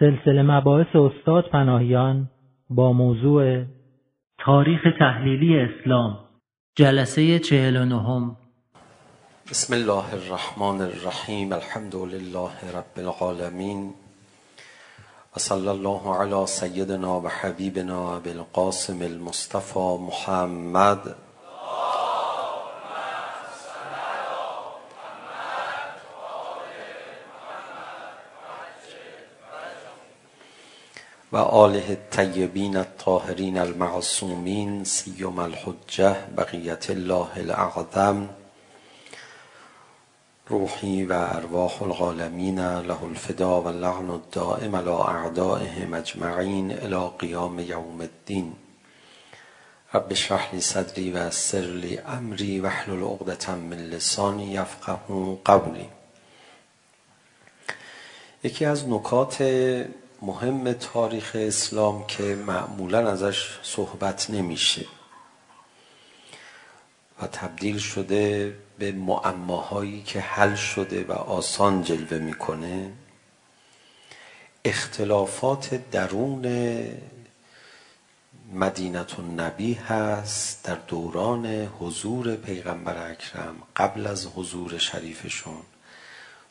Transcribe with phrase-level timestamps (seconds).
[0.00, 2.28] سلسله مباحث استاد پناهیان
[2.70, 3.64] با موضوع
[4.44, 6.18] تاریخ تحلیلی اسلام
[6.76, 8.36] جلسه 49
[9.50, 13.90] بسم الله الرحمن الرحیم الحمد لله رب العالمین
[15.36, 21.29] وصلى الله على سيدنا وحبيبنا بالقاسم المصطفى محمد.
[31.32, 38.26] وآله الطيبين الطاهرين المعصومين سيما الحجة بقية الله الأعظم
[40.50, 48.54] روحي وأرواح العالمين له الفداء واللعن الدائم على أعدائهم أجمعين إلى قيام يوم الدين
[49.94, 55.86] رب اشرح لي صدري ويسر لي أمري واحلل عقدة من لساني يفقه قولي
[58.44, 59.36] یکی از نکات
[60.22, 64.86] مهم تاریخ اسلام که معمولا ازش صحبت نمیشه
[67.22, 72.92] و تبدیل شده به معماهایی که حل شده و آسان جلوه میکنه.
[74.64, 76.46] اختلافات درون
[78.52, 85.62] مدینت النبی هست در دوران حضور پیغمبر اکرم قبل از حضور شریفشون.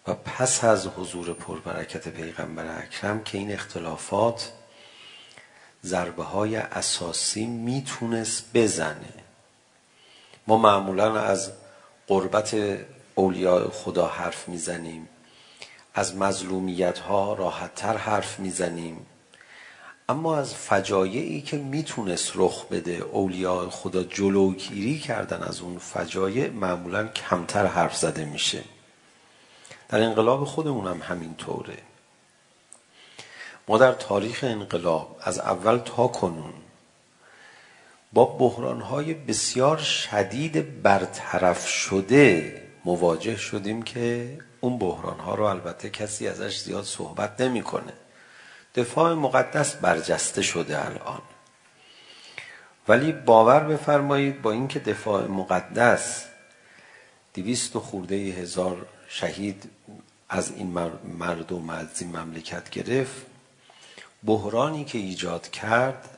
[0.07, 4.51] و پس از حضور پربرکت پیغمبر اکرم که این اختلافات
[5.83, 9.13] ضربه های اساسی میتونست بزنه.
[10.47, 11.51] ما معمولا از
[12.07, 12.55] قربت
[13.15, 15.09] اولیاء خدا حرف میزنیم.
[15.93, 19.05] از مظلومیت ها راحت تر حرف میزنیم.
[20.09, 27.07] اما از فجایعی که میتونست رخ بده اولیاء خدا جلوگیری کردن از اون فجایع معمولا
[27.07, 28.63] کمتر حرف زده میشه.
[29.89, 31.77] در انقلاب خودمون هم همین طوره.
[33.67, 36.53] ما در تاریخ انقلاب از اول تا کنون
[38.13, 46.59] با بحران‌های بسیار شدید برطرف شده مواجه شدیم که اون بحران‌ها رو البته کسی ازش
[46.59, 47.93] زیاد صحبت نمی‌کنه.
[48.75, 51.21] دفاع مقدس برجسته شده الان.
[52.87, 56.25] ولی باور بفرمایید با اینکه دفاع مقدس
[57.33, 59.69] 200 خورده هزار شهید
[60.29, 60.67] از این
[61.17, 63.25] مردم از این مملکت گرفت.
[64.23, 66.17] بحرانی که ایجاد کرد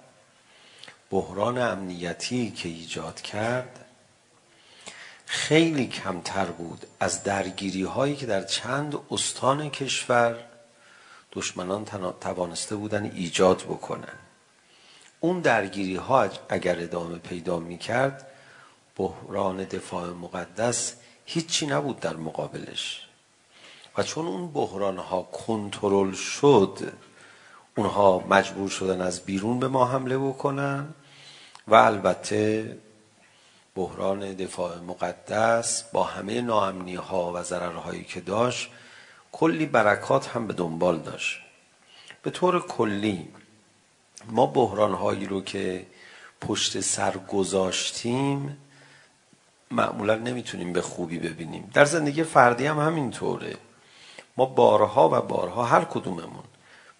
[1.11, 3.85] بحران امنیتی که ایجاد کرد
[5.25, 6.85] خیلی کمتر بود.
[6.99, 10.35] از درگیری هایی که در چند استان کشور
[11.31, 11.85] دشمنان
[12.21, 14.17] توانسته بودن ایجاد بکنن.
[15.19, 18.27] اون درگیری ها اگر ادامه پیدا می کرد
[18.95, 20.95] بحران دفاع مقدس
[21.33, 23.07] هیچی نبود در مقابلش.
[23.97, 26.93] و چون اون بحران ها کنترل شد
[27.77, 30.93] اونها مجبور شدن از بیرون به ما حمله بکنن
[31.67, 32.77] و البته
[33.75, 38.69] بحران دفاع مقدس با همه ناامنی ها و ضرر هایی که داشت
[39.31, 41.39] کلی برکات هم به دنبال داشت.
[42.23, 43.27] به طور کلی
[44.29, 45.85] ما بحران هایی رو که
[46.41, 48.57] پشت سر گذاشتیم
[49.71, 51.71] معمولا نمیتونیم به خوبی ببینیم.
[51.73, 53.55] در زندگی فردی هم همینطوره.
[54.37, 56.43] ما بارها و بارها هر کدوممون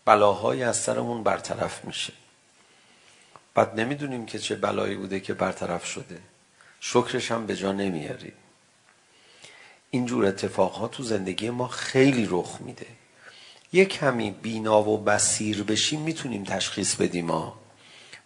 [0.05, 2.13] بلاهای از سرمون برطرف میشه.
[3.53, 6.19] بعد نمیدونیم که چه بلایی بوده که برطرف شده.
[6.79, 8.33] شکرش هم به جا نمیاریم
[9.89, 12.87] این جور اتفاقها تو زندگی ما خیلی رخ میده.
[13.73, 17.59] یه کمی بینا و بصیر بشیم میتونیم تشخیص بدیم ما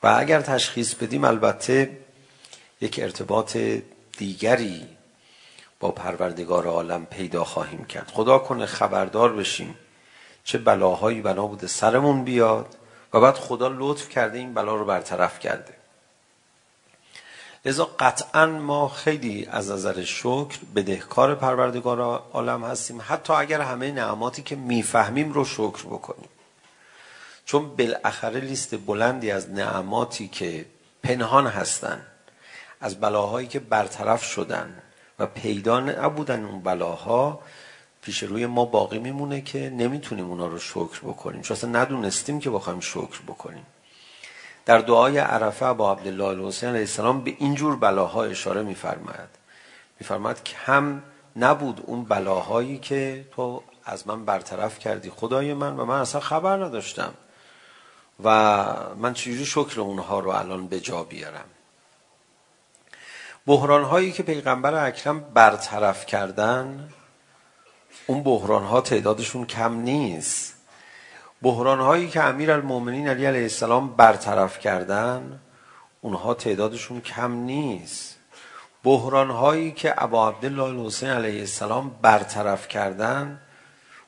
[0.03, 1.97] و اگر تشخیص بدیم البته
[2.81, 3.57] یک ارتباط
[4.17, 4.87] دیگری
[5.79, 8.11] با پروردگار عالم پیدا خواهیم کرد.
[8.13, 9.75] خدا کنه خبردار بشیم
[10.43, 12.75] چه بلاهایی بنا بوده سرمون بیاد
[13.13, 15.73] و بعد خدا لطف کرده این بلا رو برطرف کرده.
[17.65, 22.01] لذا قطعا ما خیلی از نظر شکر بدهکار پروردگار
[22.33, 23.01] عالم هستیم.
[23.07, 26.29] حتی اگر همه نعماتی که میفهمیم رو شکر بکنیم.
[27.45, 30.66] چون بالاخره لیست بلندی از نعماتی که
[31.03, 32.07] پنهان هستند
[32.81, 34.81] از بلاهایی که برطرف شدن
[35.19, 37.39] و پیدا نبودن اون بلاها
[38.01, 41.41] پیش روی ما باقی میمونه که نمیتونیم اونا رو شکر بکنیم.
[41.41, 43.66] چون اصلا ندونستیم که بخوایم شکر بکنیم.
[44.66, 49.29] در دعای عرفه با عبدالله الحسین علیه السلام به این جور بلاها اشاره میفرماید.
[49.99, 51.03] میفرماید که هم
[51.35, 56.63] نبود اون بلاهایی که تو از من برطرف کردی خدای من و من اصلا خبر
[56.66, 57.13] نداشتم.
[58.23, 58.29] و
[58.97, 61.45] من چجوری شکر اونها رو الان به جا بیارم؟
[63.47, 66.89] بحران هایی که پیغمبر اکرم برطرف کردن
[68.07, 70.53] اون بحران ها تعدادشون کم نیست
[71.41, 75.39] بحران هایی که امیرالمومنین علی علیه السلام برطرف کردن
[76.01, 78.15] اونها تعدادشون کم نیست
[78.83, 83.39] بحران هایی که ابا عبدالله الحسین علیه السلام برطرف کردن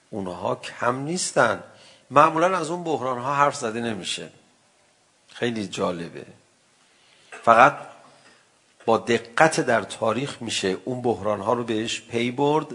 [0.09, 1.63] اونها کم نیستن
[2.09, 4.29] معمولا از اون بحران ها حرف زده نمیشه
[5.33, 6.25] خیلی جالبه
[7.43, 7.77] فقط
[8.87, 12.67] با دقت در تاریخ میشه اون بحران ها رو بهش پی برد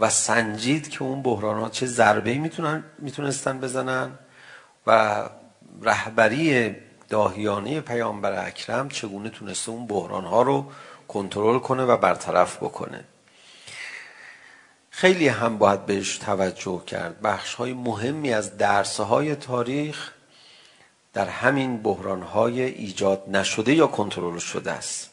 [0.00, 4.18] و سنجید که اون بحران ها چه ضربه میتونن میتونستن بزنن
[4.86, 5.22] و
[5.82, 6.76] رهبری
[7.08, 10.70] داهیانه پیامبر اکرم چگونه تونسته اون بحران ها رو
[11.08, 13.04] کنترل کنه و برطرف بکنه.
[14.90, 17.20] خیلی هم باید بهش توجه کرد.
[17.20, 20.10] بخش های مهمی از درس های تاریخ
[21.14, 25.10] در همین بحران های ایجاد نشده یا کنترل شده است.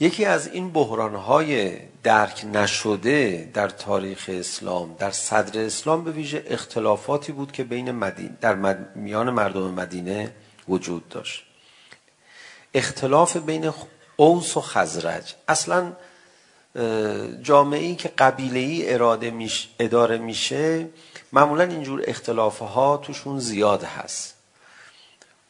[0.00, 6.44] یکی از این بحران های درک نشده در تاریخ اسلام در صدر اسلام به ویژه
[6.46, 8.96] اختلافاتی بود که بین مدین در مد...
[8.96, 10.34] میان مردم مدینه
[10.68, 11.44] وجود داشت.
[12.74, 13.72] اختلاف بین
[14.16, 15.34] اوس و خزرج.
[15.48, 15.92] اصلا
[17.42, 20.88] جامعه ای که قبیله ای اراده میش اداره میشه
[21.32, 24.37] معمولا اینجور اختلاف ها توشون زیاد هست.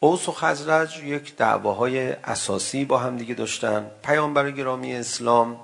[0.01, 3.91] اوس و خزرج یک دعواهای اساسی با هم دیگه داشتن.
[4.03, 5.61] پیامبر گرامی اسلام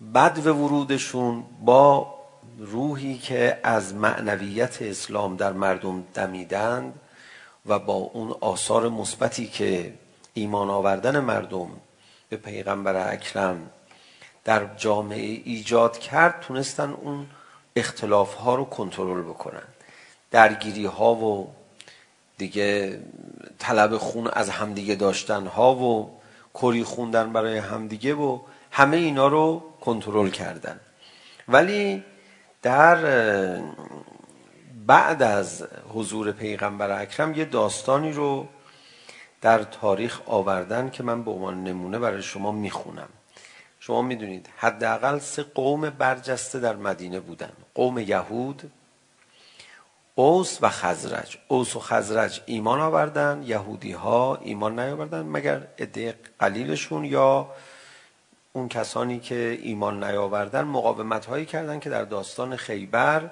[0.00, 2.14] بعد و ورودشون با
[2.58, 7.00] روحی که از معنویت اسلام در مردم دمیدند
[7.66, 9.94] و با اون آثار مثبتی که
[10.34, 11.68] ایمان آوردن مردم
[12.28, 13.70] به پیغمبر اکرم
[14.44, 17.26] در جامعه ایجاد کرد تونستن اون
[17.76, 19.62] اختلاف ها رو کنترل بکنن.
[20.30, 21.54] درگیری ها و
[22.40, 23.00] دیگه
[23.58, 26.10] طلب خون از همدیگه داشتن ها و
[26.54, 28.38] کری خوندن برای همدیگه و
[28.70, 30.80] همه اینا رو کنترل کردن.
[31.48, 32.04] ولی
[32.62, 32.96] در
[34.86, 38.46] بعد از حضور پیغمبر اکرم یه داستانی رو
[39.40, 43.08] در تاریخ آوردن که من به عنوان نمونه برای شما میخونم.
[43.80, 47.52] شما میدونید حداقل سه قوم برجسته در مدینه بودن.
[47.74, 48.70] قوم یهود
[50.20, 57.04] اوس و خزرج اوس و خزرج ایمان آوردن یهودی ها ایمان نیاوردن مگر عده قلیلشون
[57.04, 57.50] یا
[58.52, 63.30] اون کسانی که ایمان نیاوردن مقاومت هایی کردن که در داستان خیبر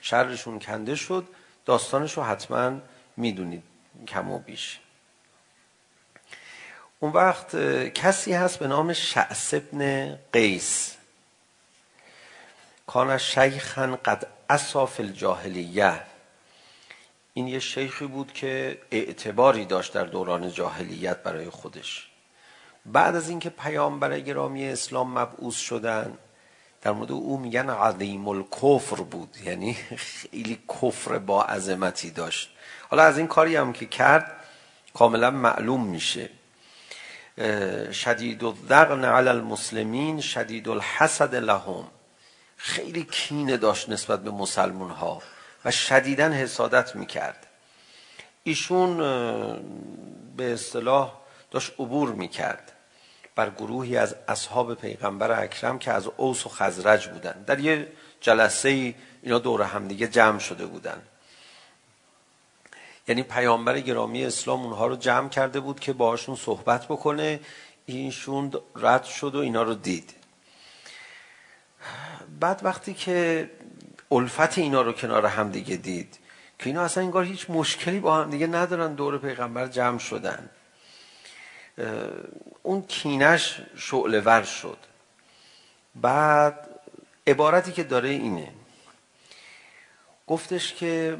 [0.00, 1.26] شرشون کنده شد
[1.64, 2.72] داستانش رو حتما
[3.16, 3.62] میدونید
[4.08, 4.80] کم و بیش
[7.00, 7.56] اون وقت
[7.88, 10.96] کسی هست به نام شعس ابن قیس
[12.86, 16.15] کان شیخا قد اصاف الجاهلیه
[17.36, 22.08] این یه شیخی بود که اعتباری داشت در دوران جاهلیت برای خودش.
[22.86, 26.18] بعد از اینکه پیامبر گرامی اسلام مبعوث شدن
[26.82, 29.36] در مورد او میگن عظیم الکفر بود.
[29.44, 32.50] یعنی خیلی کفر با عظمتی داشت.
[32.88, 34.32] حالا از این کاری هم که کرد
[34.94, 36.30] کاملا معلوم میشه.
[37.92, 41.84] شدید الذقن علی المسلمین شدید الحسد لهم.
[42.56, 45.22] خیلی کینه داشت نسبت به مسلمون ها
[45.66, 47.46] و شدیدن حسادت میکرد.
[48.44, 48.96] ایشون
[50.36, 51.12] به اصطلاح
[51.50, 52.72] داشت عبور میکرد
[53.36, 57.88] بر گروهی از اصحاب پیغمبر اکرم که از اوس و خزرج بودن در یه
[58.20, 61.02] جلسه ای اینا دور هم دیگه جمع شده بودن
[63.08, 67.40] یعنی پیامبر گرامی اسلام اونها رو جمع کرده بود که باهاشون صحبت بکنه.
[67.86, 70.14] اینشون رد شد و اینا رو دید.
[72.40, 73.50] بعد وقتی که
[74.12, 76.18] الفت اینا رو کنار هم دیگه دید.
[76.58, 80.50] که اینا اصلا انگار هیچ مشکلی با هم دیگه ندارن دور پیغمبر جمع شدن.
[82.62, 84.78] اون کینش شعله ور شد.
[85.94, 86.68] بعد
[87.26, 88.52] عبارتی که داره اینه.
[90.26, 91.18] گفتش که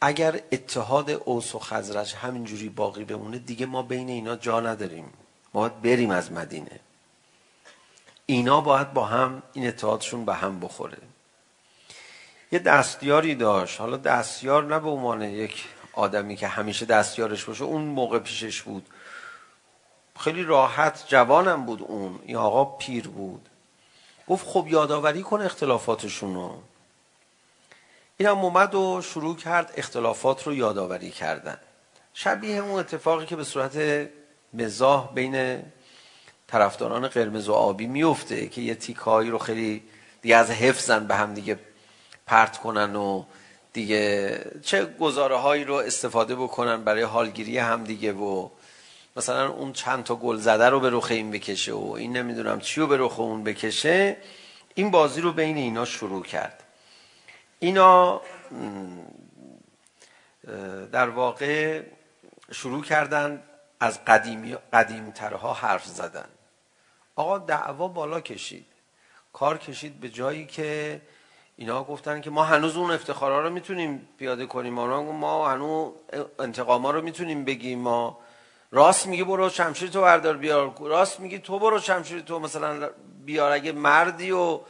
[0.00, 5.12] اگر اتحاد اوس و خزرج همینجوری باقی بمونه دیگه ما بین اینا جا نداریم.
[5.54, 6.80] ما باید بریم از مدینه.
[8.26, 10.98] اینا باید با هم این اتحادشون به هم بخوره.
[12.52, 13.80] یه دستیاری داشت.
[13.80, 18.86] حالا دستیار نه به عنوان یک آدمی که همیشه دستیارش باشه اون موقع پیشش بود.
[20.20, 22.20] خیلی راحت جوانم بود اون.
[22.24, 23.48] این آقا پیر بود.
[24.28, 26.62] گفت خب یادآوری کن اختلافاتشون رو.
[28.16, 31.58] این هم اومد و شروع کرد اختلافات رو یادآوری کردن.
[32.14, 34.08] شبیه اون اتفاقی که به صورت
[34.54, 35.62] مزاح بین
[36.46, 39.82] طرفداران قرمز و آبی میفته که یه تیکایی رو خیلی
[40.22, 41.58] دیگه از حفظن به هم دیگه
[42.28, 43.24] پرت کنن و
[43.72, 48.48] دیگه چه گزاره هایی رو استفاده بکنن برای حالگیری هم دیگه و
[49.16, 52.80] مثلا اون چند تا گل زده رو به رخ این بکشه و این نمیدونم چی
[52.80, 54.16] رو به رخ اون بکشه
[54.74, 56.62] این بازی رو بین اینا شروع کرد.
[57.58, 58.20] اینا
[60.92, 61.82] در واقع
[62.52, 63.42] شروع کردن
[63.80, 66.28] از قدیمی قدیمترها حرف زدن.
[67.16, 68.66] آقا دعوا بالا کشید.
[69.32, 71.00] کار کشید به جایی که
[71.58, 74.78] اینا گفتن که ما هنوز اون افتخارا رو میتونیم پیاده کنیم.
[74.78, 75.92] اونا ما هنوز
[76.38, 77.78] انتقاما رو میتونیم بگیم.
[77.78, 78.18] ما
[78.70, 80.74] راست میگه برو شمشیر تو بردار بیار.
[80.80, 82.38] راست میگه تو برو شمشیر تو.
[82.38, 82.90] مثلا
[83.24, 83.52] بیار.
[83.52, 84.60] اگه مردی و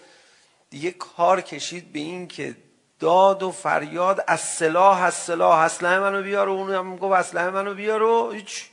[0.70, 2.56] دیگه کار کشید به این که
[3.00, 7.50] داد و فریاد از سلاح از سلاح اسلحه منو بیار و اون هم گفت اسلحه
[7.50, 8.70] منو بیار و هیچ.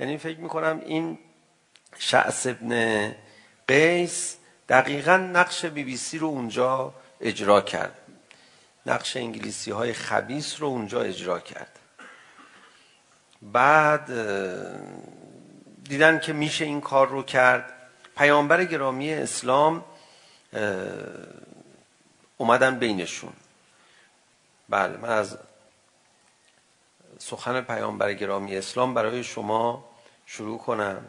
[0.00, 1.18] یعنی فکر میکنم این
[1.98, 3.14] شعص ابن
[3.68, 4.36] قیس
[4.68, 7.98] دقیقا نقش بی بی سی رو اونجا اجرا کرد.
[8.86, 11.78] نقش انگلیسی های خبیس رو اونجا اجرا کرد.
[13.42, 14.06] بعد
[15.84, 17.72] دیدن که میشه این کار رو کرد.
[18.16, 19.84] پیامبر گرامی اسلام
[22.36, 23.32] اومدن بینشون.
[24.68, 25.38] بله من از
[27.18, 29.84] سخن پیامبر گرامی اسلام برای شما
[30.26, 31.06] شروع کنم.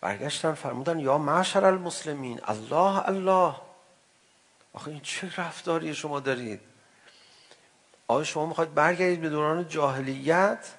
[0.00, 3.54] برگشتن فرمودن یا معشر المسلمین الله الله
[4.72, 6.60] آخه این چه رفتاری شما دارید
[8.08, 10.74] آیا شما میخواید برگردید به دوران جاهلیت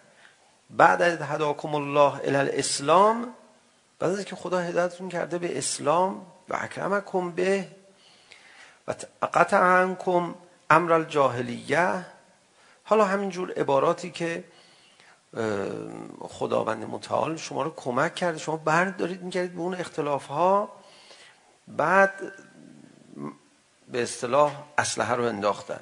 [0.70, 3.34] بعد از هداکم الله الی الاسلام
[4.00, 7.68] بعد از که خدا هدایتتون کرده به اسلام و اکرمکم به
[8.88, 8.96] و
[9.34, 10.36] قطع عنکم
[10.70, 12.06] امر الجاهلیه
[12.84, 14.44] حالا همین جور عباراتی که
[16.20, 20.72] خداوند متعال شما رو کمک کرده شما برد دارید میکردید به اون اختلاف ها
[21.68, 22.34] بعد
[23.88, 25.80] به اصطلاح اسلحه رو انداختن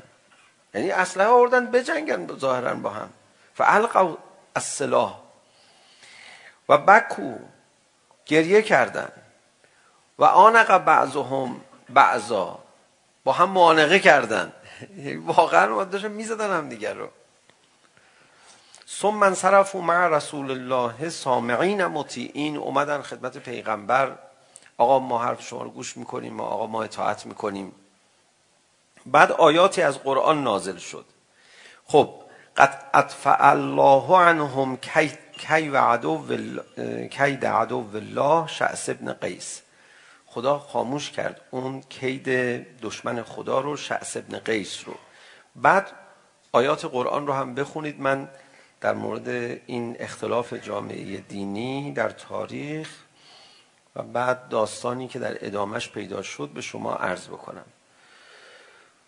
[0.74, 3.10] یعنی اسلحه آوردن بجنگن ظاهرا با هم
[3.54, 4.18] فالقوا
[4.56, 5.20] السلاح
[6.70, 7.36] و بکو
[8.25, 9.12] گریه کردن
[10.20, 12.60] و آنق بعضهم بعضا
[13.24, 14.54] با هم معانقه کردن
[15.25, 17.10] واقعا ما داشتن میزدن هم دیگر رو
[18.88, 24.18] ثم انصرف مع رسول الله سامعین مطیعین اومدن خدمت پیغمبر
[24.77, 27.72] آقا ما حرف شما رو گوش میکنیم ما آقا ما اطاعت میکنیم
[29.06, 31.06] بعد آیاتی از قرآن نازل شد
[31.86, 32.13] خب
[32.58, 36.24] قد اطفع الله عنهم کی کی و عدو
[37.08, 39.62] کید عدو الله شعث ابن قیس
[40.25, 42.30] خدا خاموش کرد اون کید
[42.82, 44.94] دشمن خدا رو شعس ابن قیس رو
[45.56, 45.92] بعد
[46.51, 48.30] آیات قرآن رو هم بخونید من
[48.82, 49.29] در مورد
[49.65, 52.89] این اختلاف جامعه دینی در تاریخ
[53.96, 57.65] و بعد داستانی که در ادامش پیدا شد به شما عرض بکنم.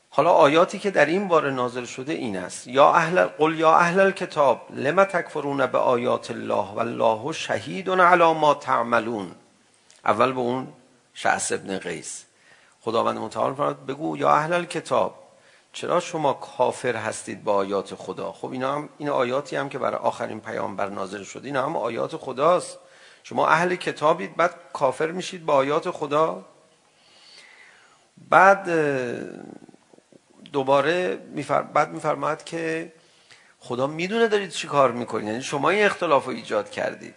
[0.09, 2.67] حالا آیاتی که در این باره نازل شده این است.
[2.67, 8.53] یا اهل قل یا اهل الكتاب لما تکفرون به آیات الله والله شهید علی ما
[8.53, 9.31] تعملون.
[10.05, 10.67] اول به اون
[11.13, 12.25] شعث ابن قیس.
[12.81, 15.26] خداوند متعال فرمود بگو یا اهل الكتاب
[15.77, 19.97] چرا شما کافر هستید با آیات خدا؟ خب اینا هم این آیاتی هم که برای
[19.97, 22.79] آخرین پیامبر نازل شد اینا هم آیات خداست.
[23.23, 26.45] شما اهل کتابید بعد کافر میشید با آیات خدا؟
[28.29, 28.69] بعد
[30.53, 31.61] دوباره میفر...
[31.61, 32.93] بعد میفرماد که
[33.59, 35.27] خدا میدونه دارید چی کار میکنید.
[35.27, 37.15] یعنی شما این اختلاف رو ایجاد کردید.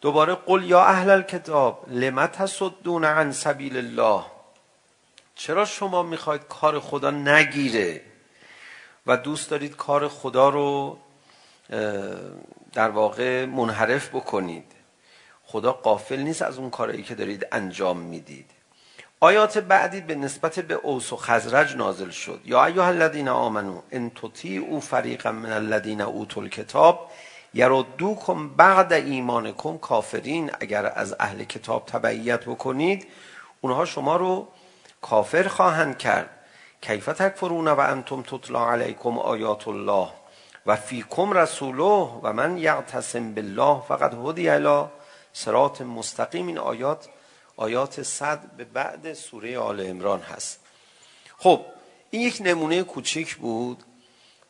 [0.00, 4.33] دوباره قل یا اهل الکتاب لمت تصدون عن سبیل الله؟
[5.34, 8.00] چرا شما میخواید کار خدا نگیره
[9.06, 10.98] و دوست دارید کار خدا رو
[12.72, 14.72] در واقع منحرف بکنید؟
[15.44, 18.50] خدا قافل نیست از اون کارهایی که دارید انجام میدید.
[19.20, 22.40] آیات بعدی به نسبت به اوس و خزرج نازل شد.
[22.44, 27.10] یا ایها الذین آمنو ان تطیعوا فریقا من الذین اوتوا الکتاب
[27.54, 30.50] یردوکم بعد ایمانکم کافرین.
[30.60, 33.06] اگر از اهل کتاب تبعیت بکنید
[33.60, 34.48] اونها شما رو
[35.04, 36.30] کافر خواهند کرد
[36.80, 40.08] کیف تکفرون و انتم تطلا علیکم آیات الله
[40.66, 44.84] و فیکم رسوله و من یعتصم بالله فقد هدی الی
[45.32, 47.08] صراط مستقیم این آیات
[47.56, 50.60] آیات صد به بعد سوره آل عمران هست
[51.38, 51.60] خب
[52.10, 53.84] این یک نمونه کوچیک بود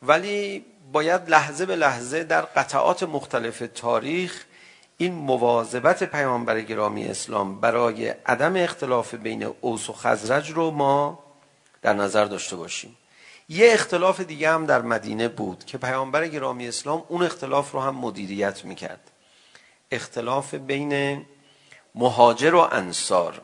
[0.01, 4.45] ولی باید لحظه به لحظه در قطعات مختلف تاریخ
[4.97, 11.19] این مواظبت پیامبر گرامی اسلام برای عدم اختلاف بین اوس و خزرج رو ما
[11.81, 12.97] در نظر داشته باشیم.
[13.49, 17.95] یه اختلاف دیگه هم در مدینه بود که پیامبر گرامی اسلام اون اختلاف رو هم
[17.95, 19.11] مدیریت میکرد.
[19.91, 21.25] اختلاف بین
[21.95, 23.41] مهاجر و انصار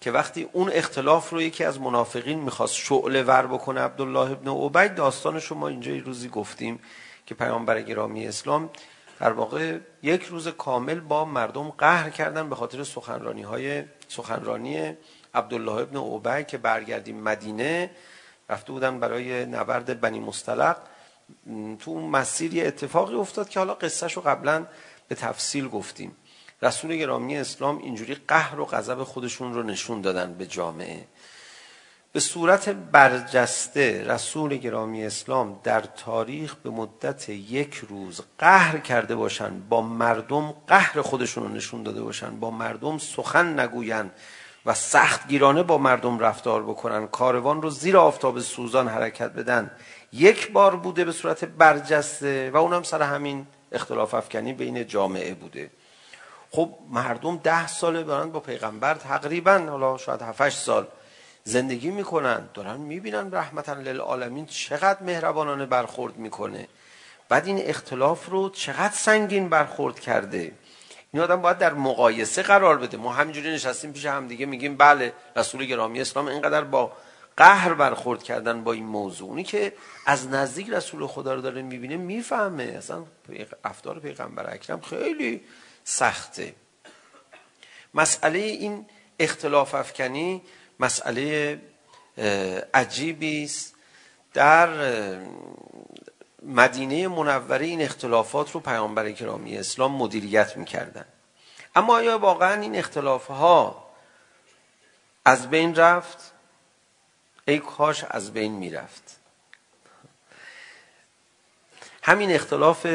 [0.00, 4.94] که وقتی اون اختلاف رو یکی از منافقین میخواست شعله ور بکنه عبدالله ابن عبید
[4.94, 6.80] داستانش رو ما اینجا روزی گفتیم
[7.26, 8.70] که پیامبر گرامی اسلام
[9.22, 14.94] در واقع یک روز کامل با مردم قهر کردن به خاطر سخنرانی های سخنرانی
[15.34, 17.90] عبدالله ابن اوبه که برگردیم مدینه.
[18.50, 20.76] رفته بودن برای نبرد بنی مستلق
[21.78, 24.66] تو اون مسیر یه اتفاقی افتاد که حالا قصهشو قبلا
[25.08, 26.16] به تفصیل گفتیم.
[26.62, 31.06] رسول گرامی اسلام اینجوری قهر و غضب خودشون رو نشون دادن به جامعه.
[32.12, 39.60] به صورت برجسته رسول گرامی اسلام در تاریخ به مدت یک روز قهر کرده باشن
[39.68, 44.10] با مردم قهر خودشون رو نشون داده باشن با مردم سخن نگوین
[44.66, 49.70] و سخت گیرانه با مردم رفتار بکنن کاروان رو زیر آفتاب سوزان حرکت بدن
[50.12, 55.70] یک بار بوده به صورت برجسته و اونم سر همین اختلاف افکنی بین جامعه بوده
[56.50, 60.86] خب مردم ده ساله برند با پیغمبر تقریبا حالا شاید 7 سال
[61.44, 66.68] زندگی میکنن دارن میبینن رحمتا للعالمین چقدر مهربانانه برخورد میکنه.
[67.28, 70.52] بعد این اختلاف رو چقدر سنگین برخورد کرده.
[71.12, 72.96] این آدم باید در مقایسه قرار بده.
[72.96, 76.92] ما همینجوری نشستیم پیش هم دیگه میگیم بله رسول گرامی اسلام اینقدر با
[77.36, 79.28] قهر برخورد کردن با این موضوع.
[79.28, 79.72] اونی که
[80.06, 82.62] از نزدیک رسول خدا رو داره میبینه میفهمه.
[82.62, 83.04] اصلا
[83.64, 85.40] رفتار پیغمبر اکرم خیلی
[85.84, 86.54] سخته.
[87.94, 88.86] مسئله این
[89.18, 90.42] اختلاف افکنی
[90.82, 91.60] مسئله
[92.74, 93.74] عجیبی است.
[94.34, 94.68] در
[96.42, 101.04] مدینه منوره این اختلافات رو پیامبر گرامی اسلام مدیریت میکردن.
[101.76, 103.88] اما آیا واقعا این اختلاف‌ها
[105.24, 106.32] از بین رفت؟
[107.48, 109.16] ای کاش از بین میرفت.
[112.02, 112.86] همین اختلاف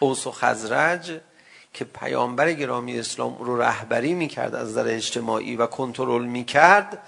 [0.00, 1.20] اوس و خزرج
[1.72, 7.02] که پیامبر گرامی اسلام رو رهبری میکرد از نظر اجتماعی و کنترل میکرد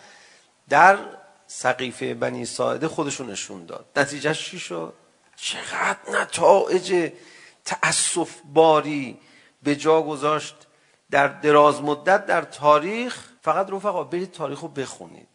[0.69, 0.99] در
[1.47, 3.87] سقیفه بنی ساعده خودشون نشون داد.
[3.97, 4.95] نتیجه چی شد؟
[5.37, 7.13] چقدر نتایج
[7.65, 9.19] تأسف باری
[9.63, 10.55] به جا گذاشت
[11.11, 13.29] در دراز مدت در تاریخ.
[13.43, 15.29] فقط رفقا برید تاریخ رو بخونید.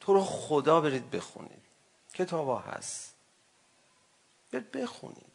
[0.00, 1.62] تو رو خدا برید بخونید.
[2.14, 3.14] کتاب ها هست.
[4.52, 5.25] برید بخونید.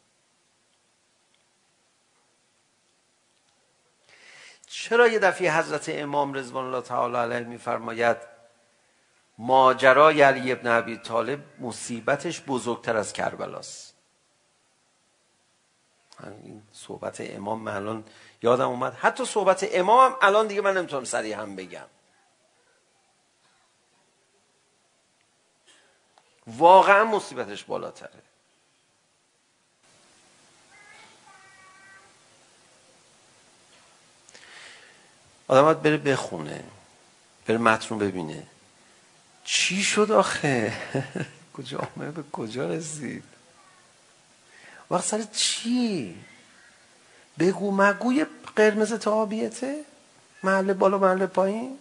[4.74, 8.16] چرا یه دفعه حضرت امام رضوان الله تعالی علیه میفرماید
[9.38, 13.96] ماجرای علی ابن ابی طالب مصیبتش بزرگتر از کربلاست.
[16.44, 18.04] این صحبت امام من الان
[18.42, 18.94] یادم اومد.
[18.94, 21.86] حتی صحبت امام هم الان دیگه من نمیتونم سریع هم بگم.
[26.46, 28.22] واقعا مصیبتش بالاتره.
[35.52, 36.64] آدم باید بره بخونه
[37.46, 38.42] بره متن رو ببینه
[39.44, 40.72] چی شد آخه
[41.56, 43.24] کجا آمه به کجا رسید
[44.90, 46.16] وقت سر چی
[47.38, 49.84] بگو مگوی قرمز تابیته
[50.42, 51.78] محل بالا محل پایین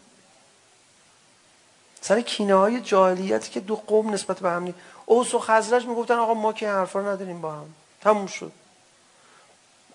[2.02, 4.74] سر کینه های جاهلیتی که دو قوم نسبت به هم
[5.06, 8.52] اوس و خزرج میگفتن آقا ما که حرفا نداریم با هم تموم شد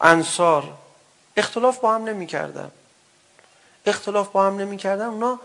[0.01, 0.75] انصار
[1.37, 2.71] اختلاف با هم نمی کردن
[3.87, 5.40] اختلاف با هم نمی‌کردن اونا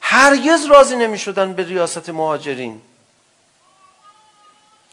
[0.00, 2.82] هرگز راضی نمی‌شدن به ریاست مهاجرین.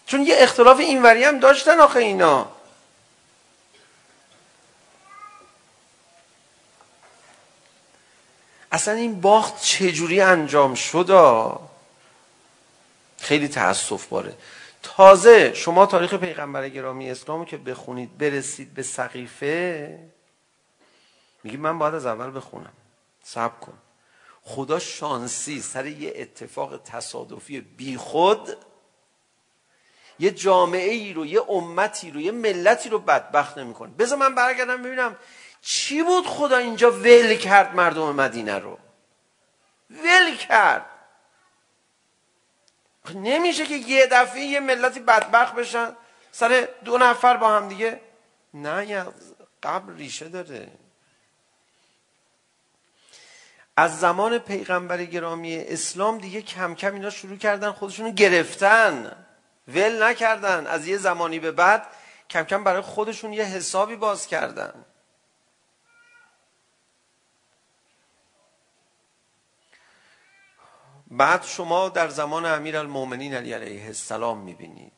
[0.05, 2.47] چون یه اختلاف اینوری هم داشتن آخه اینا.
[8.71, 11.59] اصلا این باخت چجوری انجام شد؟
[13.17, 14.33] خیلی تأسف باره.
[14.83, 19.99] تازه شما تاریخ پیغمبر گرامی اسلامو که بخونید برسید به سقیفه
[21.43, 22.73] میگه من باید از اول بخونم.
[23.23, 23.77] صبر کن.
[24.41, 28.57] خدا شانسی سر یه اتفاق تصادفی بی خود
[30.19, 33.91] یه جامعه ای رو یه امتی رو یه ملتی رو بدبخت نمیکنه.
[33.91, 35.15] بذار من برگردم ببینم
[35.61, 38.77] چی بود خدا اینجا ول کرد مردم مدینه رو.
[39.89, 40.85] ول کرد.
[43.15, 45.95] نمیشه که یه دفعه یه ملتی بدبخت بشن
[46.31, 48.01] سر دو نفر با هم دیگه.
[48.53, 49.05] نه
[49.63, 50.71] قبل ریشه داره.
[53.79, 59.25] از زمان پیغمبر گرامی اسلام دیگه کم کم اینا شروع کردن خودشون رو گرفتن.
[59.67, 60.67] ول نکردن.
[60.67, 61.87] از یه زمانی به بعد
[62.29, 64.85] کم کم برای خودشون یه حسابی باز کردن.
[71.07, 74.93] بعد شما در زمان امیرالمومنین علی علیه السلام میبینید.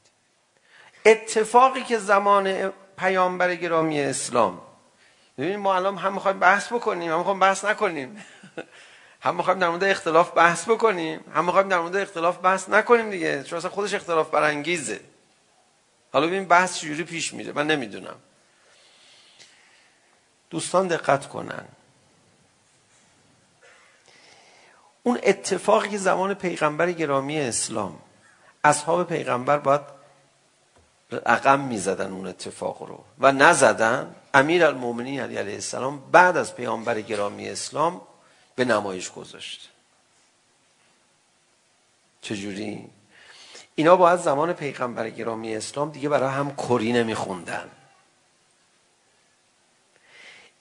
[1.06, 4.71] اتفاقی که زمان پیامبر گرامی اسلام
[5.42, 8.26] ببین ما الان هم میخوایم بحث بکنیم هم میخوایم بحث نکنیم
[9.22, 13.44] هم میخوایم در مورد اختلاف بحث بکنیم هم میخوایم در مورد اختلاف بحث نکنیم دیگه
[13.44, 15.00] چون اصلا خودش اختلاف برانگیزه
[16.14, 18.16] حالا ببین بحث چجوری پیش میره من نمیدونم
[20.50, 21.66] دوستان دقت کنن
[25.04, 28.00] اون اتفاقی که زمان پیغمبر گرامی اسلام
[28.64, 29.82] اصحاب پیغمبر باید
[31.12, 37.02] رقم میزدن اون اتفاق رو و نزدن امیر المومنین علی علیه السلام بعد از پیامبر
[37.02, 38.02] گرامی اسلام
[38.56, 39.70] به نمایش گذاشت
[42.22, 42.90] چجوری؟
[43.76, 47.70] اینا با از زمان پیغمبر گرامی اسلام دیگه برای هم کری نمیخوندن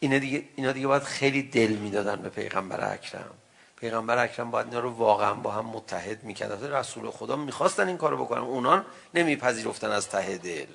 [0.01, 3.35] اینا دیگه, اینا دیگه باید خیلی دل میدادن به پیغمبر اکرم
[3.77, 8.25] پیغمبر اکرم باید اینا رو واقعا با هم متحد میکرد رسول خدا میخواستن این کارو
[8.25, 10.67] بکنن اونان نمیپذیرفتن از ته دل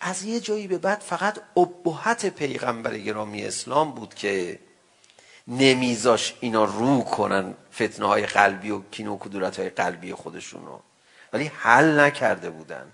[0.00, 4.58] از یه جایی به بعد فقط ابهت پیغمبر گرامی اسلام بود که
[5.48, 10.80] نمیذاش اینا رو کنن فتنه های قلبی و کین و کدورت های قلبی خودشون رو.
[11.32, 12.92] ولی حل نکرده بودن.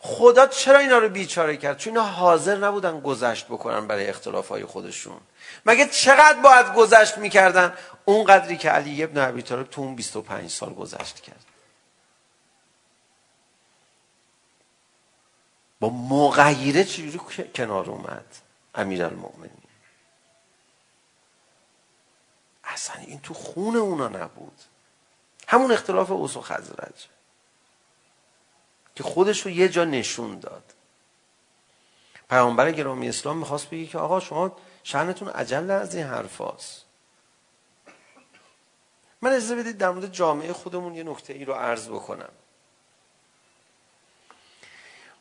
[0.00, 4.64] خدا چرا اینا رو بیچاره کرد؟ چون اینا حاضر نبودن گذشت بکنن برای اختلاف های
[4.64, 5.20] خودشون.
[5.66, 7.72] مگه چقدر باید گذشت میکردن؟
[8.04, 11.51] اون قدری که علی ابن ابی طالب تو اون 25 سال گذشت کرد.
[15.82, 17.20] با مغیره چجوری
[17.54, 18.24] کنار اومد؟
[18.74, 19.62] امیر المؤمنین
[22.64, 24.60] اصلا این تو خون اونا نبود.
[25.48, 27.06] همون اختلاف اوس و خزرج.
[28.94, 30.74] که خودش رو یه جا نشون داد.
[32.30, 36.84] پیامبر گرامی اسلام میخواست بگه که آقا شما شأنتون عجل از این حرفاست
[39.22, 42.32] من اجازه بدید در مورد جامعه خودمون یه نکته ای رو عرض بکنم.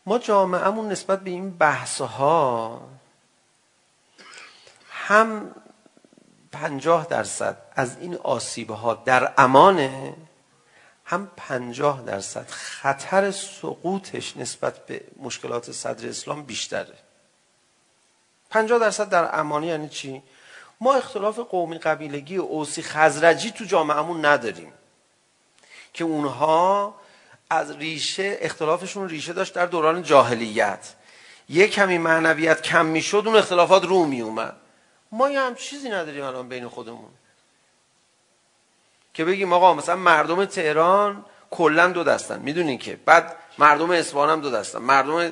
[0.06, 2.82] ما جامعهمون نسبت به این بحث ها
[4.90, 5.56] هم
[6.52, 10.16] پنجاه درصد از این آسیب ها در امانه
[11.06, 16.98] هم پنجاه درصد خطر سقوطش نسبت به مشکلات صدر اسلام بیشتره
[18.50, 20.24] پنجاه درصد در امانه یعنی چی؟
[20.82, 24.74] ما اختلاف قومی قبیلگی اوسی خزرجی تو جامعهمون نداریم
[25.94, 26.96] که اونها
[27.52, 30.94] از ریشه اختلافشون ریشه داشت در دوران جاهلیت.
[31.50, 34.56] یک کمی معنویت کم میشد اون اختلافات رو می اومد
[35.12, 37.10] ما یه هم چیزی نداریم الان بین خودمون.
[39.14, 42.40] که بگیم آقا مثلا مردم تهران کلا دو دستن.
[42.40, 44.80] میدونین که بعد مردم اصفهان هم دو دستن.
[44.80, 45.32] مردم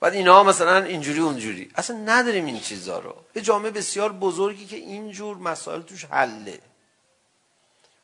[0.00, 1.70] بعد اینا مثلا اینجوری اونجوری.
[1.74, 3.14] اصلا نداریم این چیزا رو.
[3.34, 6.58] یه جامعه بسیار بزرگی که اینجور مسائل توش حله.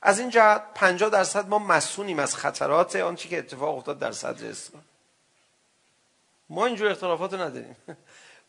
[0.02, 4.50] از این جهت 50 درصد ما مسئولیم از خطرات آنچه که اتفاق افتاد در صدر
[4.50, 4.84] اسلام.
[6.48, 7.76] ما اینجور اختلافات رو نداریم.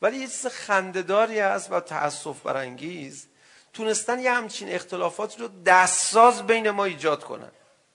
[0.02, 3.28] ولی یه چیز خنده‌داری هست و تأسف برانگیز.
[3.74, 7.52] تونستن یه همچین اختلافات رو دستساز بین ما ایجاد کنن.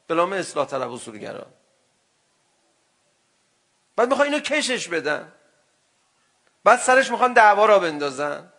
[0.06, 1.46] به نام اصلاح طلب اصولگرا.
[3.96, 5.32] بعد میخوان اینو کشش بدن.
[6.64, 8.52] بعد سرش میخوان دعوا را بندازن.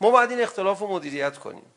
[0.00, 1.72] ما باید این اختلاف رو مدیریت کنیم.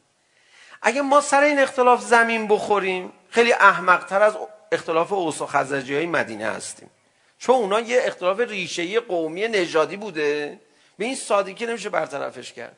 [0.87, 4.37] اگه ما سر این اختلاف زمین بخوریم خیلی احمقتر از
[4.71, 6.91] اختلاف اوس و خزرجی های مدینه هستیم.
[7.37, 10.59] چون اونا یه اختلاف ریشه‌ای قومی نژادی بوده.
[10.97, 12.77] به این سادگی نمیشه برطرفش کرد.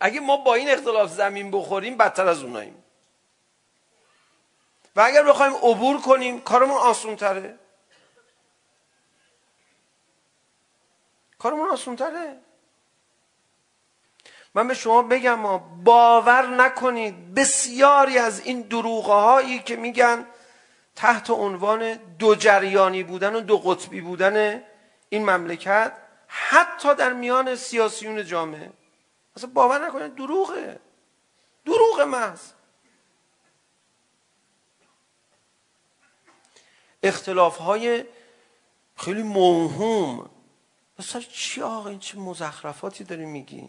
[0.00, 2.84] اگه ما با این اختلاف زمین بخوریم بدتر از اوناییم.
[4.96, 7.58] و اگر بخوایم عبور کنیم کارمون آسون‌تره.
[11.38, 12.36] کارمون آسون‌تره.
[14.58, 20.26] من به شما بگم ما باور نکنید بسیاری از این دروغه هایی که میگن
[20.96, 24.62] تحت عنوان دو جریانی بودن و دو قطبی بودن
[25.08, 25.92] این مملکت
[26.26, 28.70] حتی در میان سیاسیون جامعه
[29.36, 30.80] اصلا باور نکنید دروغه
[31.66, 32.40] دروغ محض
[37.02, 38.04] اختلاف های
[38.96, 40.30] خیلی موهوم
[40.98, 43.68] اصلا چی آقا این چه مزخرفاتی داری میگی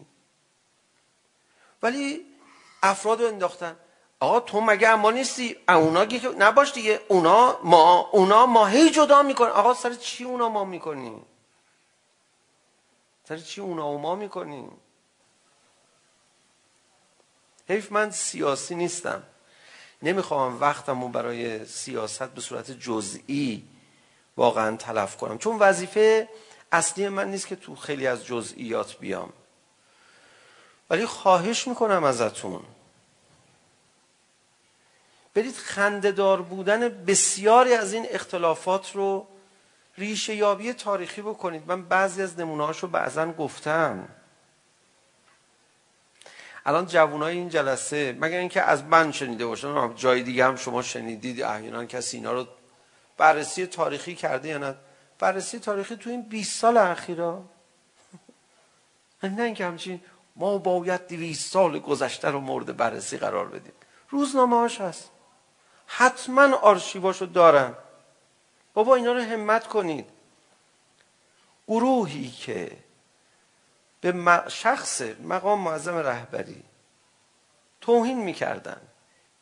[1.82, 2.26] ولی
[2.82, 3.76] افراد رو انداختن.
[4.20, 7.00] آقا تو مگه اما نیستی؟ اونا که نباش دیگه.
[7.08, 9.50] اونا ما اونا ما هی جدا میکنن.
[9.50, 11.26] آقا سر چی اونا ما میکنیم؟
[13.28, 14.72] سر چی اونا و ما میکنیم؟
[17.68, 19.22] حیف من سیاسی نیستم.
[20.02, 23.68] نمیخوام وقتمو برای سیاست به صورت جزئی
[24.36, 25.38] واقعا تلف کنم.
[25.38, 26.28] چون وظیفه
[26.72, 29.32] اصلی من نیست که تو خیلی از جزئیات بیام.
[30.90, 32.62] ولی خواهش میکنم ازتون.
[35.34, 39.26] برید خندهدار بودن بسیاری از این اختلافات رو
[39.98, 41.62] ریشه یابی تاریخی بکنید.
[41.66, 44.08] من بعضی از نمونه‌هاشو بعضا گفتم.
[46.66, 51.42] الان جوانای این جلسه مگر اینکه از من شنیده باشن جای دیگه هم شما شنیدید
[51.42, 52.46] احیانا کسی اینا رو
[53.16, 54.74] بررسی تاریخی کرده یا نه؟
[55.18, 57.44] بررسی تاریخی تو این 20 سال اخیرا.
[59.22, 60.00] نه اینکه همچین
[60.40, 63.72] ما باید 200 سال گذشته رو مورد بررسی قرار بدیم
[64.10, 65.10] روزنامه هاش هست
[65.86, 67.74] حتما آرشیواشو دارن
[68.74, 70.06] بابا اینا رو همت کنید
[71.68, 72.76] گروهی که
[74.00, 76.62] به شخص مقام معظم رهبری
[77.80, 78.80] توهین میکردن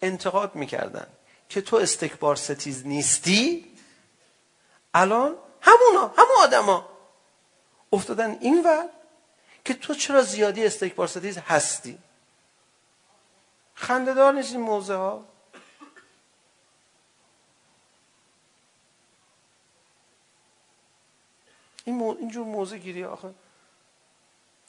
[0.03, 1.07] انتقاد میکردن
[1.49, 3.75] که تو استکبار ستیز نیستی
[4.95, 6.89] الان همونا همون آدما
[7.93, 8.89] افتادن این ور
[9.68, 11.98] که تو چرا زیادی استکبار ستیز هستی؟
[13.74, 15.24] خنده دار نیست این موزه ها
[21.85, 22.16] این مو...
[22.18, 23.35] اینجور موزه گیری آخه.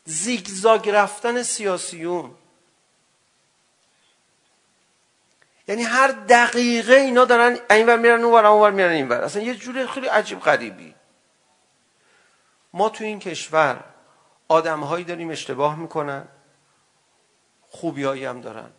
[0.06, 2.36] زیگزاگ رفتن سیاسیون.
[5.68, 10.08] یعنی هر دقیقه اینا دارن اینور میرن اونور اونور میرن اینور اصلا یه جوری خیلی
[10.08, 10.96] عجیب غریبی.
[12.74, 13.89] ما تو این کشور
[14.50, 16.28] آدمهایی داریم اشتباه میکنن
[17.70, 18.70] خوبیایی هم دارن.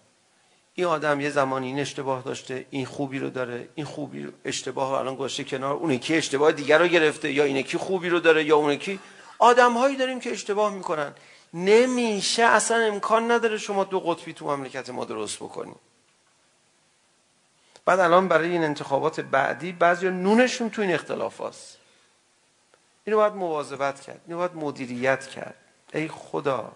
[0.75, 4.91] این آدم یه زمانی این اشتباه داشته این خوبی رو داره این خوبی رو اشتباه
[4.91, 5.75] رو الان گذاشته کنار.
[5.75, 9.01] اون یکی اشتباه دیگر رو گرفته یا این یکی خوبی رو داره یا اون یکی
[9.39, 11.15] آدمهایی داریم که اشتباه میکنن.
[11.55, 15.75] نمیشه اصلا امکان نداره شما دو قطبی تو مملکت ما درست بکنی.
[17.85, 21.79] بعد الان برای این انتخابات بعدی بعضی نونشون تو این اختلاف هست.
[23.05, 25.55] اینو باید مواظبت کرد اینو باید مدیریت کرد.
[25.95, 26.73] ای خدا.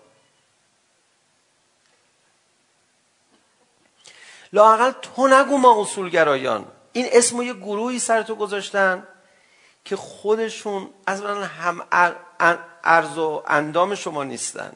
[4.52, 6.66] لاقل تو نگو ما اصولگرایان.
[6.92, 9.06] این اسم یه گروهی سر تو گذاشتن
[9.84, 11.86] که خودشون اصلا هم
[12.84, 14.72] ارز و اندام شما نیستن.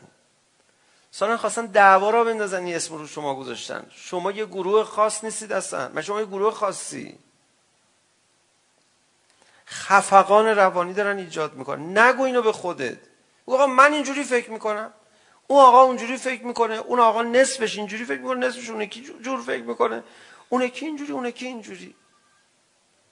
[1.11, 3.87] سانه خواستن دعوا را بندازن این اسم رو شما گذاشتن.
[3.91, 5.89] شما یه گروه خاص نیستید اصلا.
[5.89, 7.19] من شما یه گروه خاصی.
[9.67, 11.99] خفقان روانی دارن ایجاد میکنن.
[11.99, 12.99] نگو اینو به خودت.
[13.49, 14.93] او آقا من اینجوری فکر میکنم
[15.47, 19.43] اون آقا اونجوری فکر میکنه؟ اون آقا نصفش اینجوری فکر میکنه؟ نصفش اون یکی جور
[19.43, 20.03] فکر میکنه؟
[20.49, 21.95] اون یکی اینجوری اون یکی اینجوری.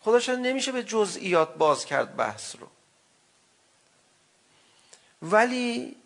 [0.01, 2.67] خدا شاید نمیشه به جزئیات باز کرد بحث رو.
[5.23, 5.97] ولی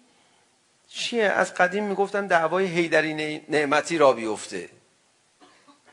[0.88, 3.14] چیه؟ از قدیم میگفتن دعوای حیدری
[3.49, 4.71] نعمتی را بیفته.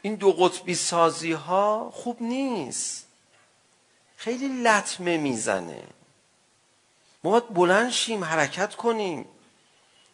[0.01, 3.07] این دو قطبی سازی ها خوب نیست.
[4.15, 5.83] خیلی لطمه میزنه.
[7.27, 9.25] ما باید بلند شیم حرکت کنیم.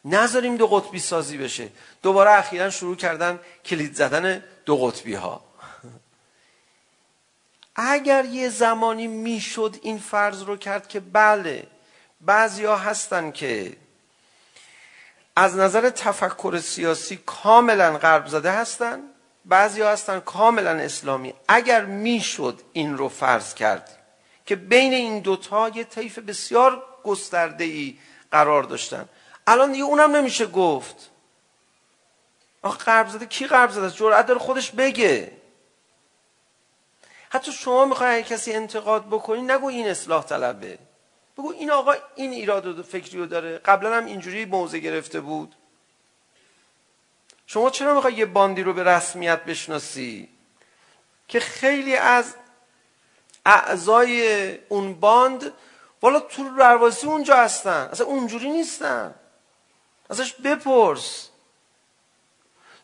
[0.06, 1.70] نذاریم دو قطبی سازی بشه.
[2.02, 5.42] دوباره اخیرا شروع کردن کلید زدن دو قطبی ها
[7.76, 11.68] اگر یه زمانی میشد این فرض رو کرد که بله
[12.22, 13.78] بعضیا هستن که
[15.36, 19.00] از نظر تفکر سیاسی کاملا غرب زده هستن
[19.46, 21.34] بعضیا هستن کاملا اسلامی.
[21.48, 24.00] اگر میشد این رو فرض کرد
[24.46, 27.98] که بین این دوتا یه طیف بسیار گسترده ای
[28.32, 29.10] قرار داشتن.
[29.48, 31.10] الان دیگه اونم نمیشه گفت.
[32.62, 35.32] آخ قرب زده کی قرب زده؟ جرأت داره خودش بگه.
[37.30, 40.80] حتی شما میخوای کسی انتقاد بکنی نگو این اصلاح طلبه.
[41.38, 43.58] بگو این آقا این ایراد و فکری رو داره.
[43.58, 45.56] قبلا هم اینجوری موضع گرفته بود.
[47.48, 50.30] شما چرا میخوای یه باندی رو به رسمیت بشناسی؟
[51.28, 52.36] که خیلی از
[53.46, 55.52] اعضای اون باند
[56.04, 59.16] والا تو دروازه اونجا هستن اصلا اونجوری نیستن
[60.10, 61.30] ازش بپرس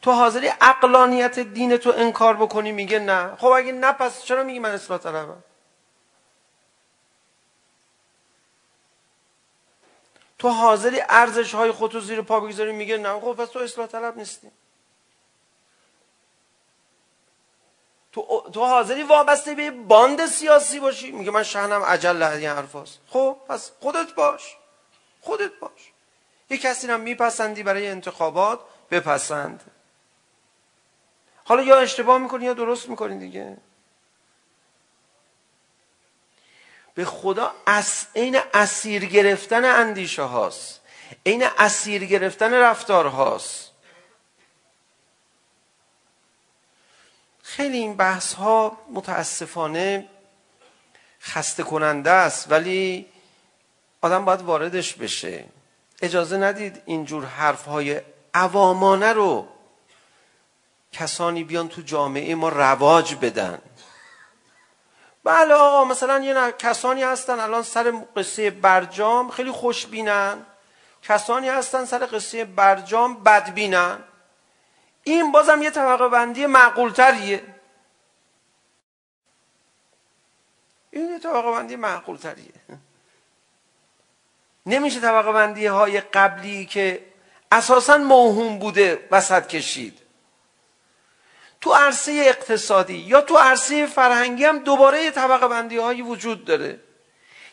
[0.02, 4.60] تو حاضری عقلانیت دین تو انکار بکنی میگه نه خب اگه نه پس چرا میگی
[4.60, 5.44] من اصلاح طلبم
[10.38, 14.18] تو حاضری ارزش های خودتو زیر پا بگذاری میگه نه خب پس تو اصلاح طلب
[14.18, 14.52] نیستی
[18.12, 21.12] تو تو حاضری وابسته به باند سیاسی باشی.
[21.12, 24.58] میگه من شهنم عجل این حرفاست خب پس خودت باش.
[25.22, 25.92] خودت باش.
[26.50, 28.60] یه کسی رو میپسندی برای انتخابات
[28.92, 29.72] بپسند.
[31.46, 33.58] حالا یا اشتباه میکنی یا درست میکنی دیگه.
[36.96, 40.82] به خدا اس عین اسیر گرفتن اندیشه هاست.
[41.26, 43.69] عین اسیر گرفتن رفتار هاست.
[47.56, 50.10] خیلی این بحث ها متاسفانه
[51.22, 53.06] خسته کننده است ولی
[54.02, 55.46] آدم باید واردش بشه.
[56.02, 58.02] اجازه ندید اینجور حرف های
[58.34, 59.48] عوامانه رو
[60.92, 63.62] کسانی بیان تو جامعه ما رواج بدن.
[65.24, 66.52] بله آقا مثلا یه نه...
[66.52, 70.46] کسانی هستن الان سر قصه برجام خیلی خوشبینن.
[71.04, 73.98] کسانی هستن سر قصه برجام بدبینن.
[75.12, 77.44] این بازم یه طبقه بندی معقول تریه
[80.92, 82.54] این یه طبقه بندی معقول تریه
[84.66, 87.06] نمیشه طبقه بندی های قبلی که
[87.52, 90.00] اساسا موهوم بوده وسط کشید.
[91.62, 96.80] تو عرصه اقتصادی یا تو عرصه فرهنگی هم دوباره طبقه بندی هایی وجود داره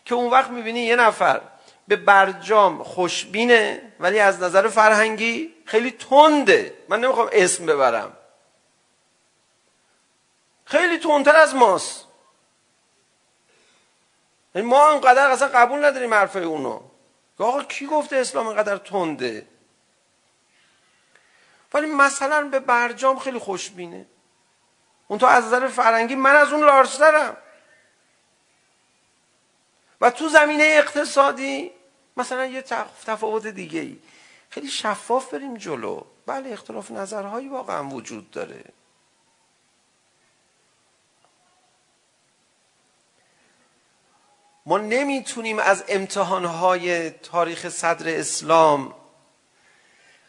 [0.05, 1.41] که اون وقت میبینی یه نفر
[1.89, 6.75] به برجام خوشبینه ولی از نظر فرهنگی خیلی تنده.
[6.89, 8.17] من نمیخوام اسم ببرم.
[10.65, 12.07] خیلی تندتر از ماست.
[14.55, 16.81] ما انقدر اصلا قبول نداریم حرفه اونو.
[17.39, 19.47] آقا کی گفته اسلام انقدر تنده؟
[21.75, 24.07] ولی مثلا به برجام خیلی خوشبینه.
[25.09, 27.37] اون تو از نظر فرنگی من از اون لارسترم
[30.01, 31.73] و تو زمینه اقتصادی
[32.17, 32.63] مثلا یه
[33.07, 33.99] تفاوت دیگه ای.
[34.51, 36.03] خیلی شفاف بریم جلو.
[36.27, 38.65] بله اختلاف نظرهایی واقعا وجود داره.
[44.67, 48.95] ما نمیتونیم از امتحانهای تاریخ صدر اسلام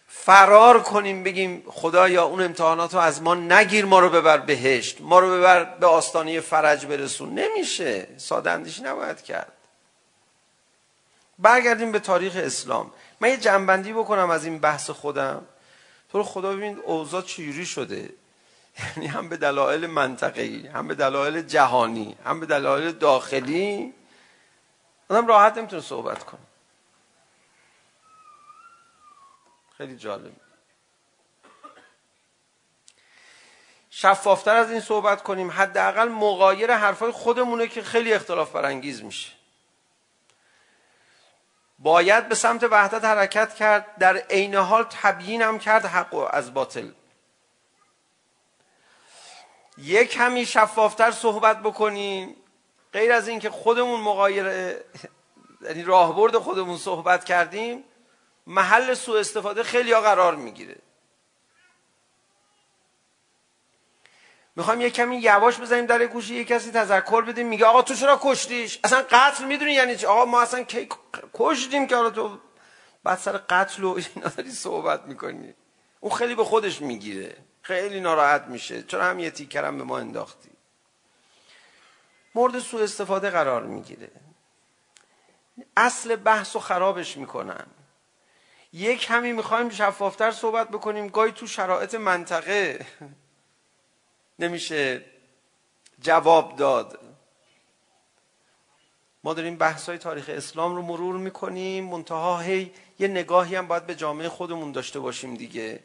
[0.08, 5.20] فرار کنیم بگیم خدایا اون امتحانات رو از ما نگیر ما رو ببر بهشت ما
[5.20, 7.34] رو ببر به آستانه فرج برسون.
[7.40, 8.08] نمیشه.
[8.18, 9.57] ساده اندیشی نباید کرد.
[11.40, 12.92] برگردیم به تاریخ اسلام.
[13.20, 15.46] من یه جنبندی بکنم از این بحث خودم.
[16.12, 18.14] تو رو خدا ببینید اوضاع چجوری شده.
[18.80, 23.94] یعنی هم به دلایل منطقه‌ای هم به دلایل جهانی هم به دلایل داخلی.
[25.10, 26.42] آدم راحت نمیتونه صحبت کنه.
[29.78, 30.32] خیلی جالب.
[33.90, 35.52] شفافتر از این صحبت کنیم.
[35.52, 39.37] حداقل مغایر حرفای خودمونه که خیلی اختلاف برانگیز میشه.
[41.80, 46.54] باید به سمت وحدت حرکت کرد در عین حال تبیین هم کرد حق و از
[46.54, 46.92] باطل.
[49.78, 52.36] یک کمی شفافتر صحبت بکنیم.
[52.94, 54.46] غیر از اینکه خودمون مغایر
[55.62, 57.84] یعنی راهبرد خودمون صحبت کردیم
[58.48, 60.76] محل سوء استفاده خیلی ها قرار میگیره.
[64.58, 67.48] میخوام یه کمی یواش بزنیم در گوشی یه کسی تذکر بدیم.
[67.48, 70.90] میگه آقا تو چرا کشتیش؟ اصلا قتل میدونی یعنی چی؟ آقا ما اصلا کی
[71.34, 72.38] کشتیم که حالا تو
[73.04, 75.54] بعد سر قتل و اینا داری صحبت میکنی؟
[76.00, 77.38] اون خیلی به خودش میگیره.
[77.62, 78.84] خیلی ناراحت میشه.
[78.84, 80.50] چرا هم یه تیکرم به ما انداختی؟
[82.36, 84.12] مورد سوء استفاده قرار میگیره.
[85.78, 87.66] اصل بحث و خرابش میکنن.
[88.74, 91.08] یک کمی میخوایم شفافتر صحبت بکنیم.
[91.08, 92.86] گاهی تو شرایط منطقه.
[94.40, 95.06] نمیشه
[96.02, 97.00] جواب داد.
[99.24, 101.86] ما داریم بحث های تاریخ اسلام رو مرور میکنیم.
[101.86, 105.84] منتها هی یه نگاهی هم باید به جامعه خودمون داشته باشیم دیگه.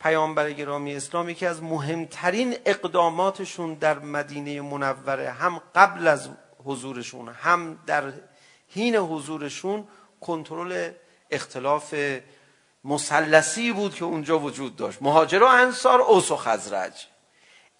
[0.00, 6.28] پیامبر گرامی اسلام یکی از مهمترین اقداماتشون در مدینه منوره هم قبل از
[6.64, 8.12] حضورشون هم در
[8.74, 9.88] حین حضورشون
[10.20, 10.90] کنترل
[11.30, 11.94] اختلاف
[12.84, 15.02] مثلثی بود که اونجا وجود داشت.
[15.02, 17.06] مهاجر و انصار اوس و خزرج.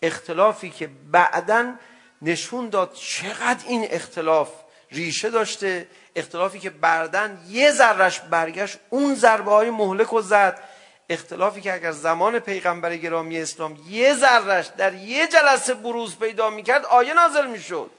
[0.03, 1.75] اختلافی که بعدا
[2.23, 4.51] نشون داد چقدر این اختلاف
[4.91, 10.61] ریشه داشته اختلافی که بردن یه ذرش برگشت اون ضربه های مهلک و زد.
[11.09, 16.85] اختلافی که اگر زمان پیغمبر گرامی اسلام یه ذرش در یه جلسه بروز پیدا میکرد
[16.85, 17.91] آیه نازل میشد.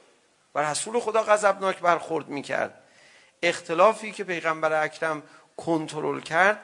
[0.55, 2.83] و رسول خدا غضبناک برخورد میکرد.
[3.43, 5.23] اختلافی که پیغمبر اکرم
[5.57, 6.59] کنترل کرد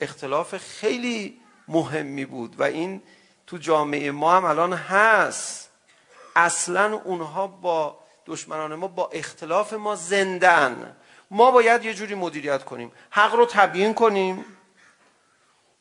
[0.00, 3.02] اختلاف خیلی مهمی بود و این
[3.46, 5.70] تو جامعه ما هم الان هست.
[6.36, 10.96] اصلا اونها با دشمنان ما با اختلاف ما زندن.
[11.30, 12.92] ما باید یه جوری مدیریت کنیم.
[13.10, 14.44] حق رو تبیین کنیم.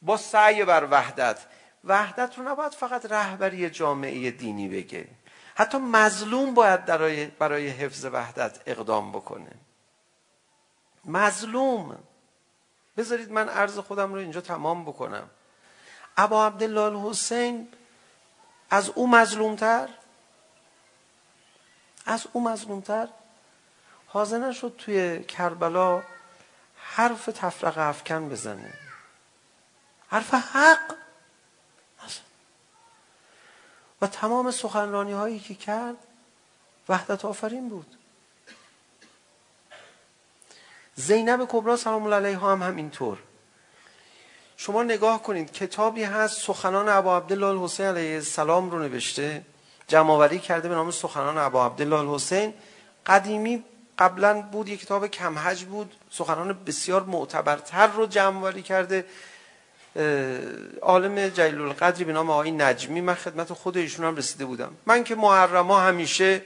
[0.01, 1.45] با سعی بر وحدت.
[1.83, 5.07] وحدت رو نباید فقط رهبری جامعه دینی بگه.
[5.55, 9.51] حتی مظلوم باید برای برای حفظ وحدت اقدام بکنه.
[11.05, 11.97] مظلوم.
[12.97, 15.29] بذارید من عرض خودم رو اینجا تمام بکنم.
[16.17, 17.67] ابا عبدالله حسین
[18.69, 19.89] از او مظلومتر
[22.05, 23.07] از او مظلومتر
[24.07, 26.03] حاضر نشد توی کربلا
[26.75, 28.73] حرف تفرق افکن بزنه
[30.09, 30.95] حرف حق
[34.01, 35.95] و تمام سخنرانی هایی که کرد
[36.89, 37.97] وحدت آفرین بود
[40.95, 43.17] زینب کبرا سلام الله علیها هم همینطور
[44.65, 49.41] شما نگاه کنید کتابی هست سخنان ابا عبدالله الحسین علیه السلام رو نوشته.
[49.87, 52.53] جمعوری کرده به نام سخنان ابا عبدالله الحسین.
[53.05, 53.63] قدیمی
[53.99, 55.93] قبلا بود یک کتاب کم حج بود.
[56.09, 59.05] سخنان بسیار معتبرتر رو جمعوری کرده.
[60.81, 63.01] عالم جلیل القدری به نام آقای نجمی.
[63.01, 64.71] من خدمت خود ایشون هم رسیده بودم.
[64.85, 66.41] من که محرما همیشه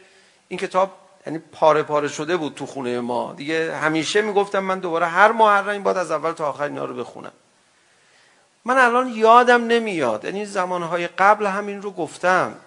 [0.48, 0.92] این کتاب
[1.28, 3.34] یعنی پاره پاره شده بود تو خونه ما.
[3.38, 7.32] دیگه همیشه میگفتم من دوباره هر محرم باید از اول تا آخر اینا رو بخونم.
[8.68, 10.26] من الان یادم نمیاد.
[10.26, 12.60] یعنی زمانهای قبل همین رو گفتم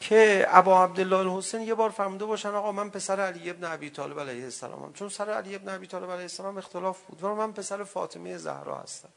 [0.00, 4.20] که ابا عبدالله الحسین یه بار فرموده باشن آقا من پسر علی ابن ابی طالب
[4.20, 7.24] علیه السلامم چون سر علی ابن ابی طالب علیه السلام اختلاف بود.
[7.24, 9.08] و من پسر فاطمه زهرا هستم.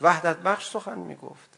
[0.00, 1.50] وحدت بخش سخن میگفت.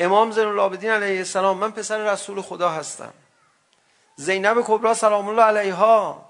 [0.00, 3.12] امام زین العابدین علیه السلام من پسر رسول خدا هستم.
[4.16, 6.25] زینب کبرا سلام الله علیها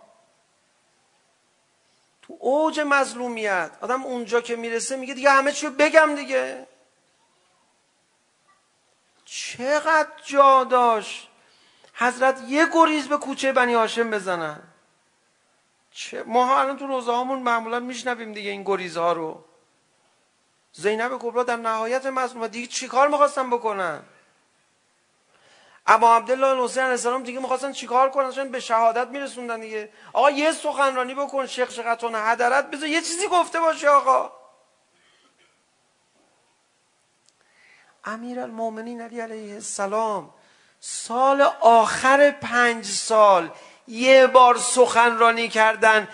[2.27, 3.71] تو اوج مظلومیت.
[3.81, 6.67] آدم اونجا که میرسه میگه دیگه همه چی بگم دیگه.
[9.25, 11.29] چقدر جا داشت.
[11.95, 14.63] حضرت یه گریز به کوچه بنی هاشم بزنن.
[15.91, 19.45] چه ما ها الان تو روزه هامون معمولا میشنویم دیگه این گریز ها رو.
[20.73, 24.03] زینب کبرا در نهایت مظلومیت دیگه چیکار میخواستن بکنن؟
[25.87, 30.31] ابا عبدالله الحسین علیه السلام دیگه می‌خواستن چیکار کنن چون به شهادت میرسوندن دیگه آقا
[30.31, 34.33] یه سخنرانی بکن شیخ شقتون حضرت بذار یه چیزی گفته باشه آقا
[38.05, 40.35] امیرالمومنین علی علیه السلام
[40.81, 43.51] سال آخر پنج سال
[43.89, 46.09] یه بار سخنرانی کردن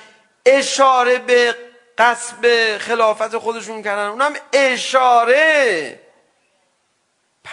[0.46, 1.56] اشاره به
[1.98, 6.01] قصب خلافت خودشون کردن اونم اشاره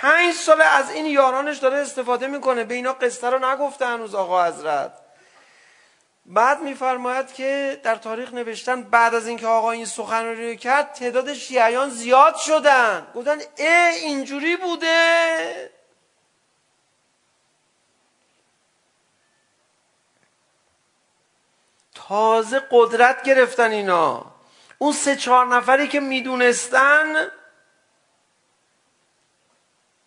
[0.01, 2.63] پنج سال از این یارانش داره استفاده میکنه.
[2.63, 4.93] به اینا قصه رو نگفته هنوز آقا حضرت.
[6.25, 11.33] بعد میفرماید که در تاریخ نوشتن بعد از اینکه آقا این سخنرانی رو کرد تعداد
[11.33, 13.07] شیعیان زیاد شدن.
[13.15, 15.71] گفتن ای اینجوری بوده.
[21.95, 24.25] تازه قدرت گرفتن اینا.
[24.77, 27.31] اون سه چهار نفری که میدونستن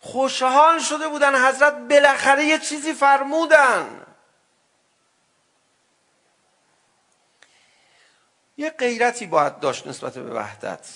[0.03, 1.47] خوشحال شده بودن.
[1.47, 4.05] حضرت بالاخره یه چیزی فرمودن.
[8.57, 10.87] یه غیرتی باید داشت نسبت به وحدت.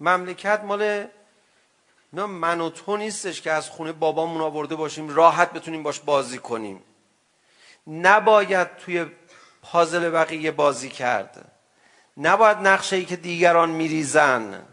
[0.00, 1.06] مملکت مال
[2.12, 6.38] نه من و تو نیستش که از خونه بابامون آورده باشیم راحت بتونیم باش بازی
[6.38, 6.82] کنیم.
[7.86, 9.06] نباید توی
[9.62, 11.52] پازل بقیه بازی کرد.
[12.16, 14.66] نباید نقشه ای که دیگران میریزن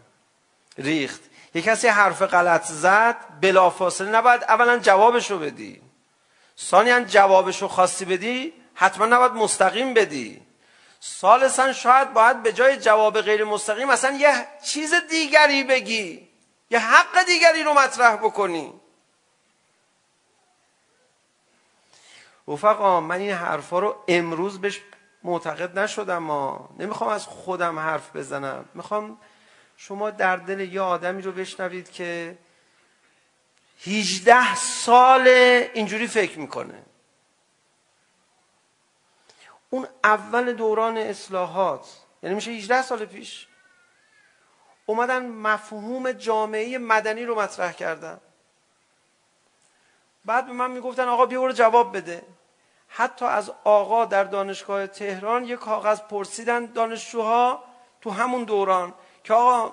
[0.78, 1.29] ریخت.
[1.54, 5.82] یه کسی حرف غلط زد بلافاصله نباید اولا جوابشو بدی
[6.58, 10.42] ثانیا جوابشو خواستی بدی حتما نباید مستقیم بدی
[11.02, 16.28] ثالثا شاید باید به جای جواب غیر مستقیم اصلا یه چیز دیگری بگی
[16.70, 18.80] یه حق دیگری رو مطرح بکنی
[22.48, 24.80] رفقا من این حرفا رو امروز بهش
[25.22, 29.18] معتقد نشدم ما نمیخوام از خودم حرف بزنم میخوام
[29.82, 32.38] شما در دل یه آدمی رو بشنوید که
[33.86, 35.28] 18 سال
[35.74, 36.82] اینجوری فکر میکنه.
[39.70, 43.46] اون اول دوران اصلاحات یعنی میشه 18 سال پیش
[44.86, 48.20] اومدن مفهوم جامعه مدنی رو مطرح کردن.
[50.24, 52.22] بعد به من میگفتن آقا بیا برو جواب بده.
[52.88, 57.64] حتی از آقا در دانشگاه تهران یک کاغذ پرسیدن دانشجوها
[58.00, 58.94] تو همون دوران.
[59.24, 59.70] که آقا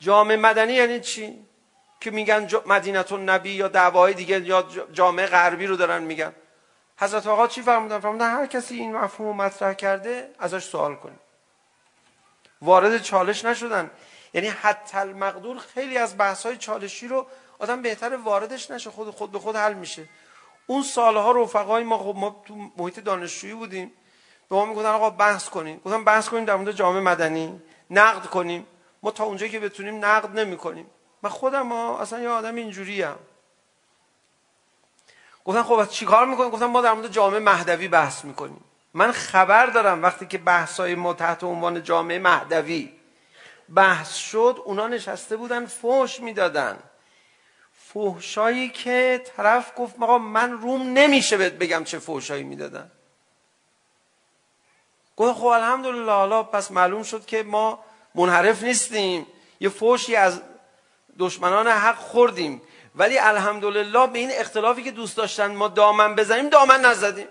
[0.00, 1.44] جامعه مدنی یعنی چی؟
[2.00, 6.32] که میگن مدینه النبی یا دعوای دیگه یا جامعه غربی رو دارن میگن.
[7.00, 11.18] حضرت آقا چی فرمودن؟ فرمودن هر کسی این مفهوم رو مطرح کرده ازش سوال کنه.
[12.62, 13.90] وارد چالش نشدن.
[14.34, 17.26] یعنی حتی المقدور خیلی از بحث های چالشی رو
[17.58, 20.08] آدم بهتر واردش نشه خود خود به خود حل میشه.
[20.66, 23.92] اون سالها رفقای ما خب ما تو محیط دانشجویی بودیم.
[24.50, 27.60] به ما میگفتن آقا بحث کنیم گفتم بحث کنیم در مورد جامعه مدنی.
[27.90, 28.66] نقد کنیم.
[29.02, 30.90] ما تا اونجا که بتونیم نقد نمی کنیم.
[31.22, 33.18] من خودم ها اصلا یه آدم اینجوری هم
[35.44, 38.64] گفتن خب چی کار میکنیم؟ گفتن ما در مورد جامعه مهدوی بحث میکنیم.
[38.94, 42.92] من خبر دارم وقتی که بحث های ما تحت عنوان جامعه مهدوی
[43.74, 46.78] بحث شد اونا نشسته بودن فوش میدادن.
[47.72, 52.90] فوشایی که طرف گفت آقا من روم نمیشه بهت بگم چه فوشایی میدادن.
[55.18, 59.26] گفت خب الحمدلله حالا پس معلوم شد که ما منحرف نیستیم.
[59.60, 60.40] یه فوشی از
[61.18, 62.62] دشمنان حق خوردیم.
[62.94, 67.28] ولی الحمدلله به این اختلافی که دوست داشتن ما دامن بزنیم دامن نزدیم.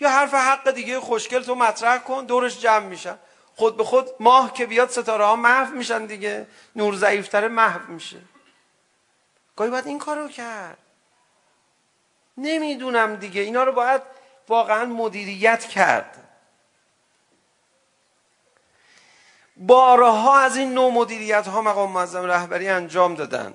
[0.00, 3.18] یا حرف حق دیگه خوشگل تو مطرح کن دورش جمع میشن
[3.56, 6.46] خود به خود ماه که بیاد ستاره ها محو میشن دیگه.
[6.76, 8.20] نور ضعیفتر محو میشه.
[9.56, 10.78] گاهی باید این کارو کرد.
[12.38, 13.40] نمیدونم دیگه.
[13.40, 14.02] اینا رو باید
[14.48, 16.22] واقعا مدیریت کرد.
[19.56, 23.54] بارها از این نوع مدیریت ها مقام معظم رهبری انجام دادن.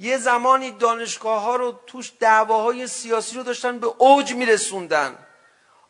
[0.00, 5.18] یه زمانی دانشگاه ها رو توش دعواهای سیاسی رو داشتن به اوج میرسوندن.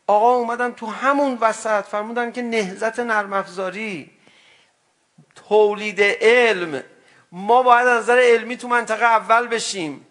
[0.07, 4.11] آقا اومدن تو همون وسط فرمودن که نهضت نرم افزاری
[5.35, 6.83] تولید علم.
[7.31, 10.07] ما باید از نظر علمی تو منطقه اول بشیم.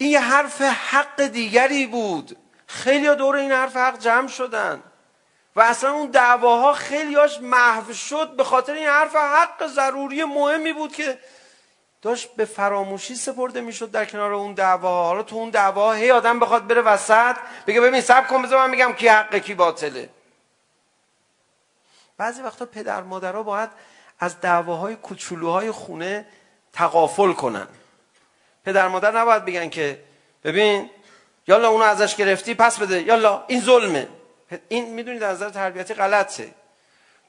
[0.00, 2.36] این یه حرف حق دیگری بود.
[2.66, 4.82] خیلی دور این حرف حق جمع شدن.
[5.56, 10.92] و اصلا اون دعواها خیلیاش محو شد به خاطر این حرف حق ضروری مهمی بود
[10.92, 11.18] که
[12.02, 16.40] داشت به فراموشی سپرده میشد در کنار اون دعوا حالا تو اون دعوا هی آدم
[16.40, 17.36] بخواد بره وسط
[17.66, 20.10] بگه ببین صبر کن بذار من میگم کی حقه کی باطله.
[22.16, 23.70] بعضی وقتا پدر مادرها باید
[24.20, 26.26] از دعواهای کوچولوهای خونه
[26.72, 27.68] تقافل کنن.
[28.64, 30.02] پدر مادر نباید بگن که
[30.44, 30.90] ببین
[31.46, 33.02] یالا اونو ازش گرفتی پس بده.
[33.02, 34.08] یالا این ظلمه.
[34.68, 36.54] این میدونید از نظر تربیتی غلطه.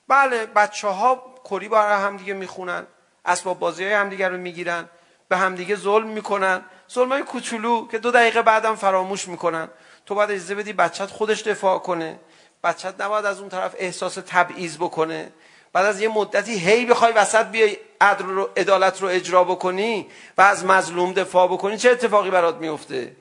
[0.08, 2.88] بله بچه ها کری با هم دیگه میخونن
[3.26, 4.90] اسباب بازی های هم دیگه رو میگیرن
[5.30, 6.66] به هم دیگه ظلم میکنن.
[6.92, 9.70] ظلم های کوچولو که دو دقیقه بعدم فراموش میکنن.
[10.06, 12.20] تو باید اجازه بدی بچت خودش دفاع کنه.
[12.64, 15.32] بچت نباید از اون طرف احساس تبعیض بکنه.
[15.74, 20.07] بعد از یه مدتی هی بخوای وسط بیای عدل رو عدالت رو اجرا بکنی
[20.38, 23.15] و از مظلوم دفاع بکنی چه اتفاقی برات میفته؟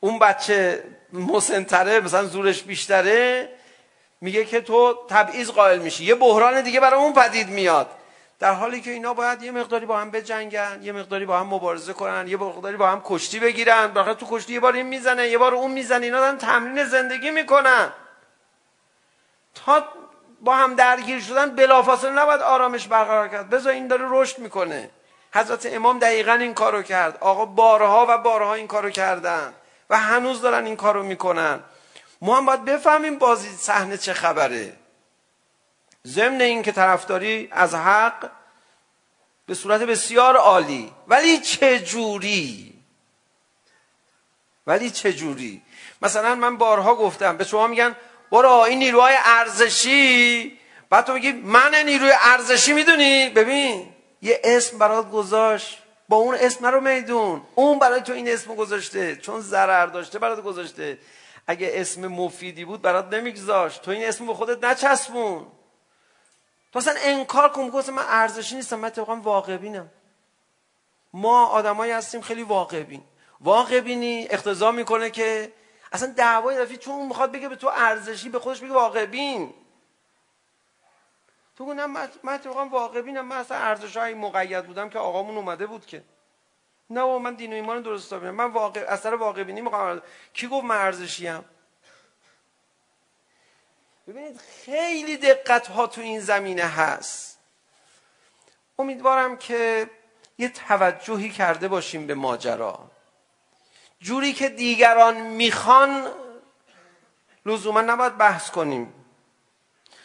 [0.00, 3.48] اون بچه مسنتره مثلا زورش بیشتره
[4.20, 6.04] میگه که تو تبعیض قائل میشی.
[6.04, 7.90] یه بحران دیگه برای اون پدید میاد.
[8.38, 11.92] در حالی که اینا باید یه مقداری با هم بجنگن یه مقداری با هم مبارزه
[11.92, 13.86] کنن یه مقداری با هم کشتی بگیرن.
[13.86, 16.04] بالاخره تو کشتی یه بار این میزنه یه بار اون میزنه.
[16.04, 17.92] اینا دارن تمرین زندگی میکنن.
[19.54, 19.84] تا
[20.42, 23.50] با هم درگیر شدن بلافاصله نباید آرامش برقرار کرد.
[23.50, 24.90] بذار این داره رشد میکنه.
[25.34, 27.16] حضرت امام دقیقا این کارو کرد.
[27.20, 29.54] آقا بارها و بارها این کارو کردن
[29.90, 31.60] و هنوز دارن این کارو میکنن.
[32.22, 34.76] ما هم باید بفهمیم بازی صحنه چه خبره.
[36.06, 38.30] ضمن این که طرفداری از حق
[39.46, 40.92] به صورت بسیار عالی.
[41.08, 42.74] ولی چه جوری؟
[44.66, 45.62] ولی چه جوری؟
[46.02, 47.96] مثلا من بارها گفتم به شما میگن
[48.32, 50.58] برو این نیروهای ارزشی.
[50.90, 55.78] بعد تو میگی من نیروی ارزشی میدونی؟ ببین یه اسم برات گذاشت.
[56.08, 57.42] با اون اسم رو میدون.
[57.54, 59.16] اون برای تو این اسم گذاشته.
[59.16, 60.98] چون ضرر داشته برات گذاشته.
[61.46, 63.82] اگه اسم مفیدی بود برات نمیگذاشت.
[63.82, 65.46] تو این اسم به خودت نچسبون.
[66.72, 67.68] تو اصلا انکار کن.
[67.68, 68.78] بگو من ارزشی نیستم.
[68.78, 69.90] من طبقا واقع بینم
[71.12, 73.02] ما آدمایی هستیم خیلی واقع بین
[73.40, 75.52] واقع بینی اقتضا میکنه که
[75.92, 79.54] اصلا دعوای رفی چون اون میخواد بگه به تو ارزشی به خودش میگه واقع بین
[81.56, 85.66] تو گفتم من من اتفاقا واقع بینم من اصلا ارزشای مقید بودم که آقامون اومده
[85.66, 86.04] بود که.
[86.90, 90.02] نه و من دین و ایمان درست تا بینم من واقع اثر واقع بینی میخوام
[90.32, 91.44] کی گفت من ارزشی ام
[94.08, 97.38] ببینید خیلی دقت ها تو این زمینه هست.
[98.78, 99.90] امیدوارم که
[100.38, 102.91] یه توجهی کرده باشیم به ماجرا.
[104.02, 106.06] جوری که دیگران میخوان
[107.46, 108.94] لزوما نباید بحث کنیم.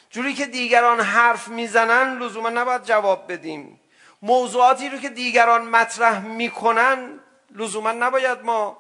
[0.10, 3.80] جوری که دیگران حرف میزنن لزوما نباید جواب بدیم.
[4.22, 7.20] موضوعاتی رو که دیگران مطرح میکنن
[7.52, 8.78] لزوما نباید ما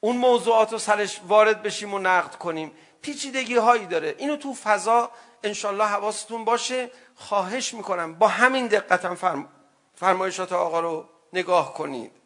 [0.00, 2.72] اون موضوعات رو سرش وارد بشیم و نقد کنیم.
[3.02, 4.14] پیچیدگی هایی داره.
[4.18, 5.10] اینو تو فضا
[5.42, 6.90] انشالله حواستون باشه.
[7.14, 8.14] خواهش میکنم.
[8.14, 9.48] با همین دقتم فرم...
[9.94, 12.17] فرمایشات آقا رو نگاه کنید.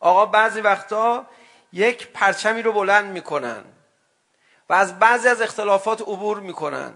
[0.00, 1.26] آقا بعضی وقتا
[1.72, 3.64] یک پرچمی رو بلند میکنن
[4.68, 6.94] و از بعضی از اختلافات عبور میکنن.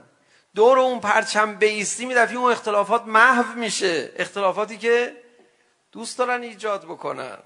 [0.54, 4.12] دور اون پرچم بیستی میدفی اون اختلافات محو میشه.
[4.16, 5.16] اختلافاتی که
[5.92, 7.38] دوست دارن ایجاد بکنن.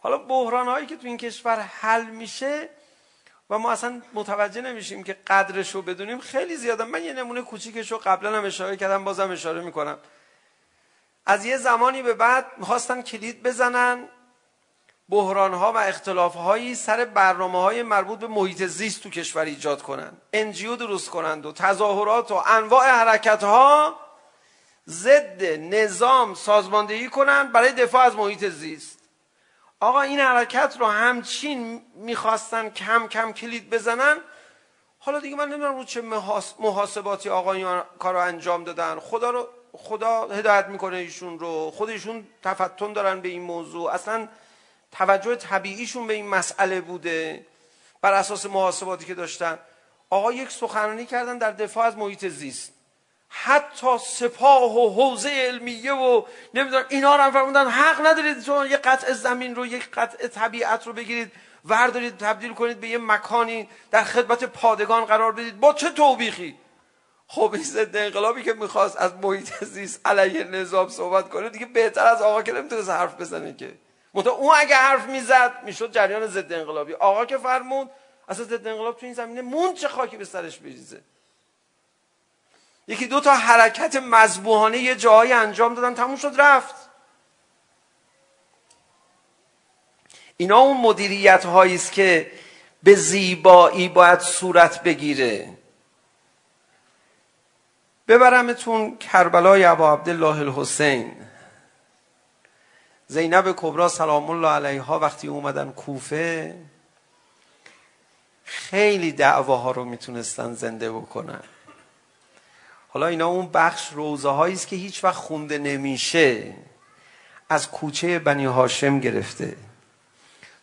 [0.00, 2.68] حالا بحران هایی که تو این کشور حل میشه
[3.50, 6.84] و ما اصلا متوجه نمیشیم که قدرش رو بدونیم خیلی زیاده.
[6.84, 9.98] من یه نمونه کوچیکش رو قبلا هم اشاره کردم بازم اشاره میکنم.
[11.28, 14.08] از یه زمانی به بعد میخواستن کلید بزنن.
[15.08, 19.82] بحران ها و اختلاف هایی سر برنامه های مربوط به محیط زیست تو کشور ایجاد
[19.82, 20.12] کنن.
[20.32, 24.00] انجیو درست کنند و تظاهرات و انواع حرکت ها
[24.88, 28.98] ضد نظام سازماندهی کنند برای دفاع از محیط زیست.
[29.80, 34.16] آقا این حرکت رو همچین میخواستن کم کم کلید بزنن.
[34.98, 36.00] حالا دیگه من نمیدونم رو چه
[36.58, 38.98] محاسباتی آقایان کارو انجام دادن.
[38.98, 39.48] خدا رو
[39.84, 41.70] خدا هدایت میکنه ایشون رو.
[41.70, 43.90] خودشون تفتن دارن به این موضوع.
[43.92, 44.28] اصلا
[44.92, 47.46] توجه طبیعیشون به این مسئله بوده
[48.00, 49.58] بر اساس محاسباتی که داشتن.
[50.10, 52.72] آقا یک سخنرانی کردن در دفاع از محیط زیست.
[53.28, 56.22] حتی سپاه و حوزه علمیه و
[56.54, 60.86] نمیدونم اینا رو هم فرمودن حق ندارید شما یه قطع زمین رو یک قطع طبیعت
[60.86, 61.32] رو بگیرید
[61.64, 65.60] وردارید تبدیل کنید به یه مکانی در خدمت پادگان قرار بدید.
[65.60, 66.56] با چه توبیخی؟
[67.30, 72.06] خب این ضد انقلابی که میخواست از محیط زیست علیه نظام صحبت کنه دیگه بهتر
[72.06, 73.74] از آقا که نمیتونست حرف بزنه که
[74.14, 77.90] منتها اون اگه حرف میزد میشد جریان ضد انقلابی آقا که فرمود
[78.28, 81.00] اصلا ضد انقلاب تو این زمینه مون چه خاکی به سرش بریزه
[82.88, 86.74] یکی دو تا حرکت مذبوحانه یه جایی انجام دادن تموم شد رفت
[90.36, 92.32] اینا اون مدیریت هایی است که
[92.82, 95.58] به زیبایی باید صورت بگیره
[98.08, 101.12] ببرمتون کربلای ابا عبدالله الحسین.
[103.06, 106.54] زینب کبرا سلام الله علیها وقتی اومدن کوفه
[108.44, 111.40] خیلی دعواها رو میتونستن زنده بکنن.
[112.88, 116.54] حالا اینا اون بخش روزه هایی است که هیچ وقت خونده نمیشه.
[117.48, 119.56] از کوچه بنی هاشم گرفته.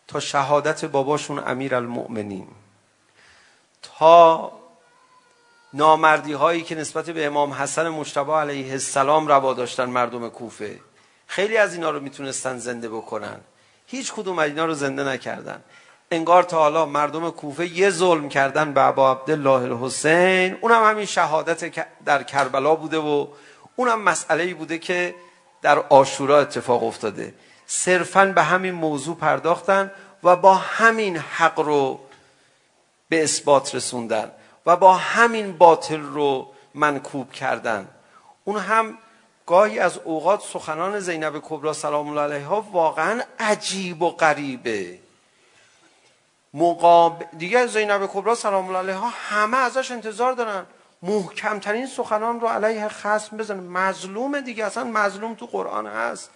[0.08, 2.48] تا شهادت باباشون امیر المؤمنین
[3.82, 4.52] تا
[5.72, 10.80] نامردی هایی که نسبت به امام حسن مجتبی علیه السلام روا داشتن مردم کوفه.
[11.26, 13.40] خیلی از اینا رو میتونستن زنده بکنن.
[13.86, 15.62] هیچ کدوم از اینا رو زنده نکردن.
[16.10, 20.58] انگار تا حالا مردم کوفه یه ظلم کردن به ابا عبدالله الحسین.
[20.60, 23.26] اونم همین شهادت در کربلا بوده و
[23.76, 25.14] اونم مسئله‌ای بوده که
[25.62, 27.34] در عاشورا اتفاق افتاده.
[27.66, 29.90] صرفا به همین موضوع پرداختن
[30.24, 32.00] و با همین حق رو
[33.08, 34.30] به اثبات رسوندن.
[34.66, 37.88] و با همین باطل رو منکوب کردن.
[38.44, 38.98] اون هم
[39.46, 44.98] گاهی از اوقات سخنان زینب کبرا سلام الله علیها واقعا عجیب و غریبه.
[46.54, 50.66] مقاب دیگه زینب کبرا سلام الله علیها همه ازش انتظار دارن
[51.02, 56.30] محکم ترین سخنان رو علیه خصم بزنه مظلوم دیگه اصلا مظلوم تو قرآن هست.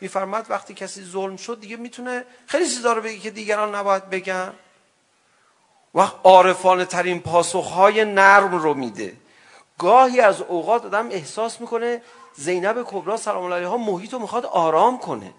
[0.00, 4.52] میفرماد وقتی کسی ظلم شد دیگه میتونه خیلی چیزا رو بگه که دیگران نباید بگن.
[5.94, 9.12] و عارفانه ترین پاسخهای نرم رو میده.
[9.78, 12.02] گاهی از اوقات آدم احساس میکنه
[12.34, 15.34] زینب کبرا سلام الله علیها محیط رو میخواد آرام کنه.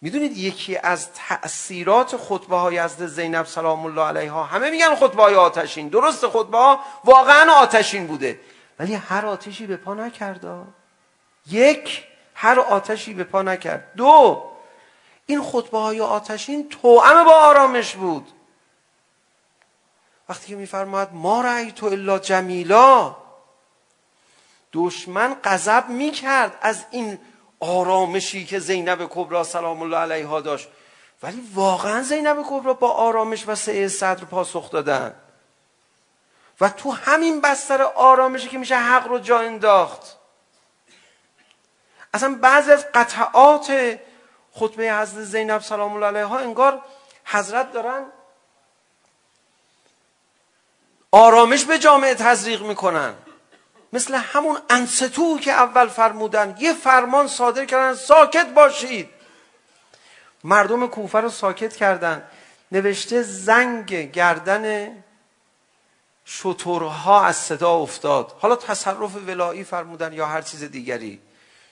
[0.00, 5.34] میدونید یکی از تأثیرات خطبه های از زینب سلام الله علیها همه میگن خطبه های
[5.34, 8.40] آتشین درست خطبه ها واقعا آتشین بوده.
[8.78, 10.46] ولی هر آتشی به پا نکرد.
[11.46, 12.04] یک
[12.34, 13.92] هر آتشی به پا نکرد.
[13.96, 14.42] دو
[15.26, 18.26] این خطبه های آتشین توأم با آرامش بود.
[20.28, 23.16] وقتی که میفرماد ما رأیت الا جمیلا.
[24.72, 27.18] دشمن غضب میکرد از این
[27.60, 30.68] آرامشی که زینب کبرا سلام الله علیها داشت.
[31.22, 35.14] ولی واقعا زینب کبرا با آرامش و سعه صدر پاسخ دادن.
[36.60, 40.16] و تو همین بستر آرامشی که میشه حق رو جا انداخت.
[42.14, 43.98] اصلا بعضی از قطعات
[44.52, 46.82] خطبه حضرت زینب سلام الله علیها انگار
[47.24, 48.06] حضرت دارن
[51.10, 53.14] آرامش به جامعه تزریق میکنن.
[53.92, 59.08] مثل همون انستو که اول فرمودن یه فرمان صادر کردن ساکت باشید.
[60.44, 62.22] مردم کوفه رو ساکت کردن.
[62.72, 64.92] نوشته زنگ گردن
[66.24, 68.34] شطورها از صدا افتاد.
[68.38, 71.20] حالا تصرف ولایی فرمودن یا هر چیز دیگری.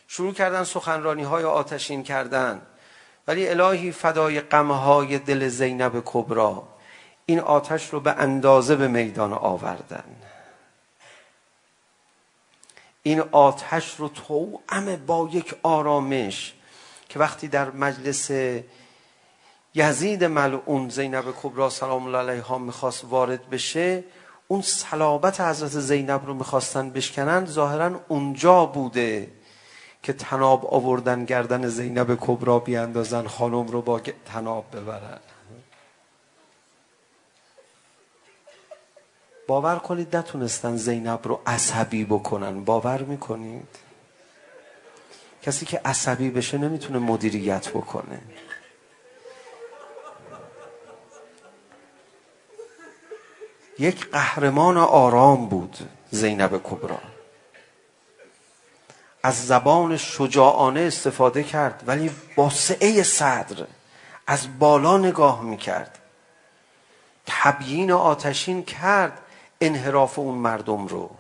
[0.09, 2.63] شروع کردن سخنرانی های آتشین کردن.
[3.29, 6.76] ولی الهی فدای قمه های دل زینب کبرا
[7.27, 10.05] این آتش رو به اندازه به میدان آوردن.
[13.03, 16.55] این آتش رو تو امه با یک آرامش
[17.09, 18.31] که وقتی در مجلس
[19.75, 24.05] یزید ملعون زینب کبرا سلام الله علیها میخواست وارد بشه
[24.49, 29.31] اون صلابت حضرت زینب رو میخواستن بشکنن ظاهرا اونجا بوده
[30.03, 35.19] که تناب آوردن گردن زینب کبرا بیاندازن خانم رو با تناب ببرن.
[39.47, 42.65] باور کنید نتونستن زینب رو عصبی بکنن.
[42.65, 43.69] باور میکنید؟
[45.43, 48.21] کسی که عصبی بشه نمیتونه مدیریت بکنه.
[53.79, 55.77] یک قهرمان آرام بود
[56.11, 56.99] زینب کبرا.
[59.23, 63.67] از زبان شجاعانه استفاده کرد ولی با سعه صدر
[64.27, 65.99] از بالا نگاه میکرد.
[67.27, 69.19] تبیین آتشین کرد.
[69.61, 71.11] انحراف اون مردم رو.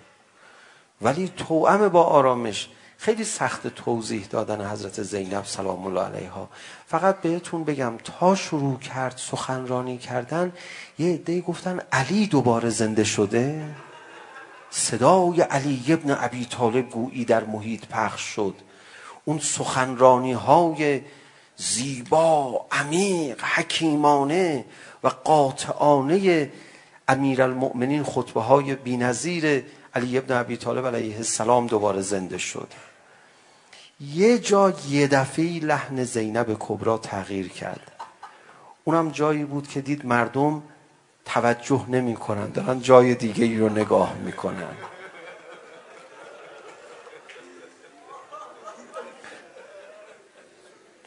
[1.02, 2.68] ولی توأم با آرامش
[2.98, 6.48] خیلی سخت توضیح دادن حضرت زینب سلام الله علیها.
[6.86, 10.52] فقط بهتون بگم تا شروع کرد سخنرانی کردن
[10.98, 13.74] یه عده‌ای گفتن علی دوباره زنده شده.
[14.70, 18.54] صدای علی ابن ابی طالب گویی در محیط پخش شد.
[19.24, 21.00] اون سخنرانی های
[21.56, 24.64] زیبا عمیق حکیمانه
[25.04, 26.50] و قاطعانه
[27.08, 32.68] امیرالمؤمنین خطبه های بی‌نظیر علی ابن ابی طالب علیه السلام دوباره زنده شد.
[34.00, 37.92] یه جا یه دفعه لحن زینب کبرا تغییر کرد.
[38.84, 40.62] اونم جایی بود که دید مردم
[41.24, 44.76] توجه نمی کنن دارن جای دیگه ای رو نگاه می کنن.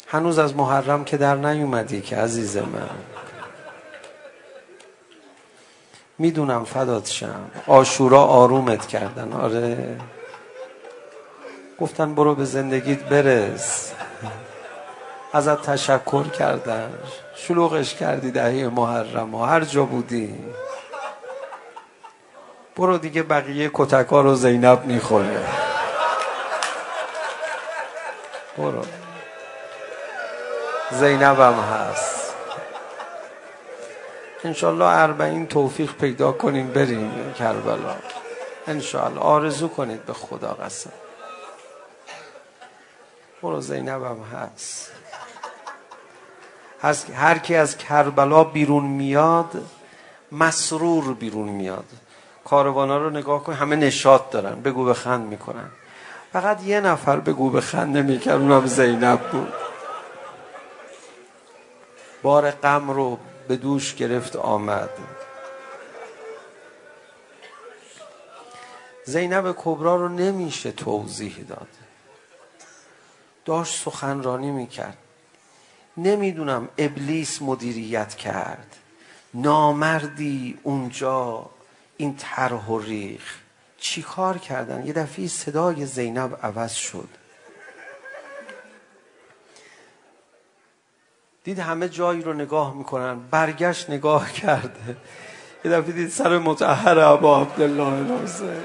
[0.08, 3.19] هنوز از محرم که در نیومدی که عزیز من.
[6.20, 7.52] میدونم فدات شم.
[7.68, 9.34] آشورا آرومت کردن.
[9.34, 9.98] آره.
[11.80, 13.92] گفتن برو به زندگیت برس.
[15.34, 16.94] ازت تشکر کردن.
[17.36, 20.36] شلوغش کردی دهی محرم و هر جا بودی.
[22.78, 25.46] برو دیگه بقیه کتکا رو زینب میخوره.
[28.58, 28.82] برو.
[30.92, 32.19] زینبم هست.
[34.44, 37.96] انشالله اربعین توفیق پیدا کنیم بریم کربلا
[38.68, 40.92] انشالله آرزو کنید به خدا قسم
[43.44, 44.92] برو زینب هم هست
[46.82, 49.66] هست هر کی از کربلا بیرون میاد
[50.32, 51.86] مسرور بیرون میاد
[52.46, 55.70] کاروانا رو نگاه کن همه نشاط دارن بگو بخند میکنن
[56.34, 59.54] فقط یه نفر بگو بخند نمیکرد اونم زینب بود
[62.24, 63.18] بار غم رو
[63.50, 64.90] به دوش گرفت آمد
[69.06, 71.68] زینب کبرا رو نمیشه توضیح داد
[73.46, 74.98] داشت سخنرانی میکرد
[75.98, 78.76] نمیدونم ابلیس مدیریت کرد
[79.34, 81.50] نامردی اونجا
[81.98, 83.38] این طرح و ریخ
[83.78, 87.19] چی کار کردن یه دفعه صدای زینب عوض شد
[91.50, 94.98] دید همه جایی رو نگاه میکنن برگشت نگاه کرده
[95.66, 98.64] یه دفعه دید سر متحر عبا عبدالله حسین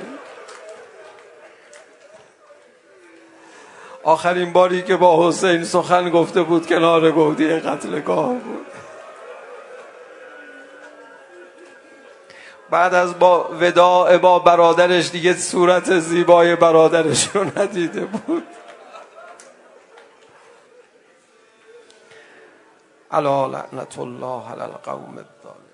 [4.02, 8.66] آخرین باری که با حسین سخن گفته بود کنار گودی قتلگاه بود
[12.70, 18.44] بعد از با وداع با برادرش دیگه صورت زیبای برادرش رو ندیده بود
[23.18, 25.64] ألا لعنة الله على القوم الظالمين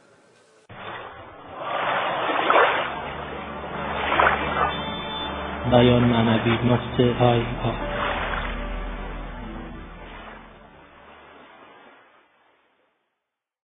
[5.71, 7.90] بیان معنوی نقطه های آخر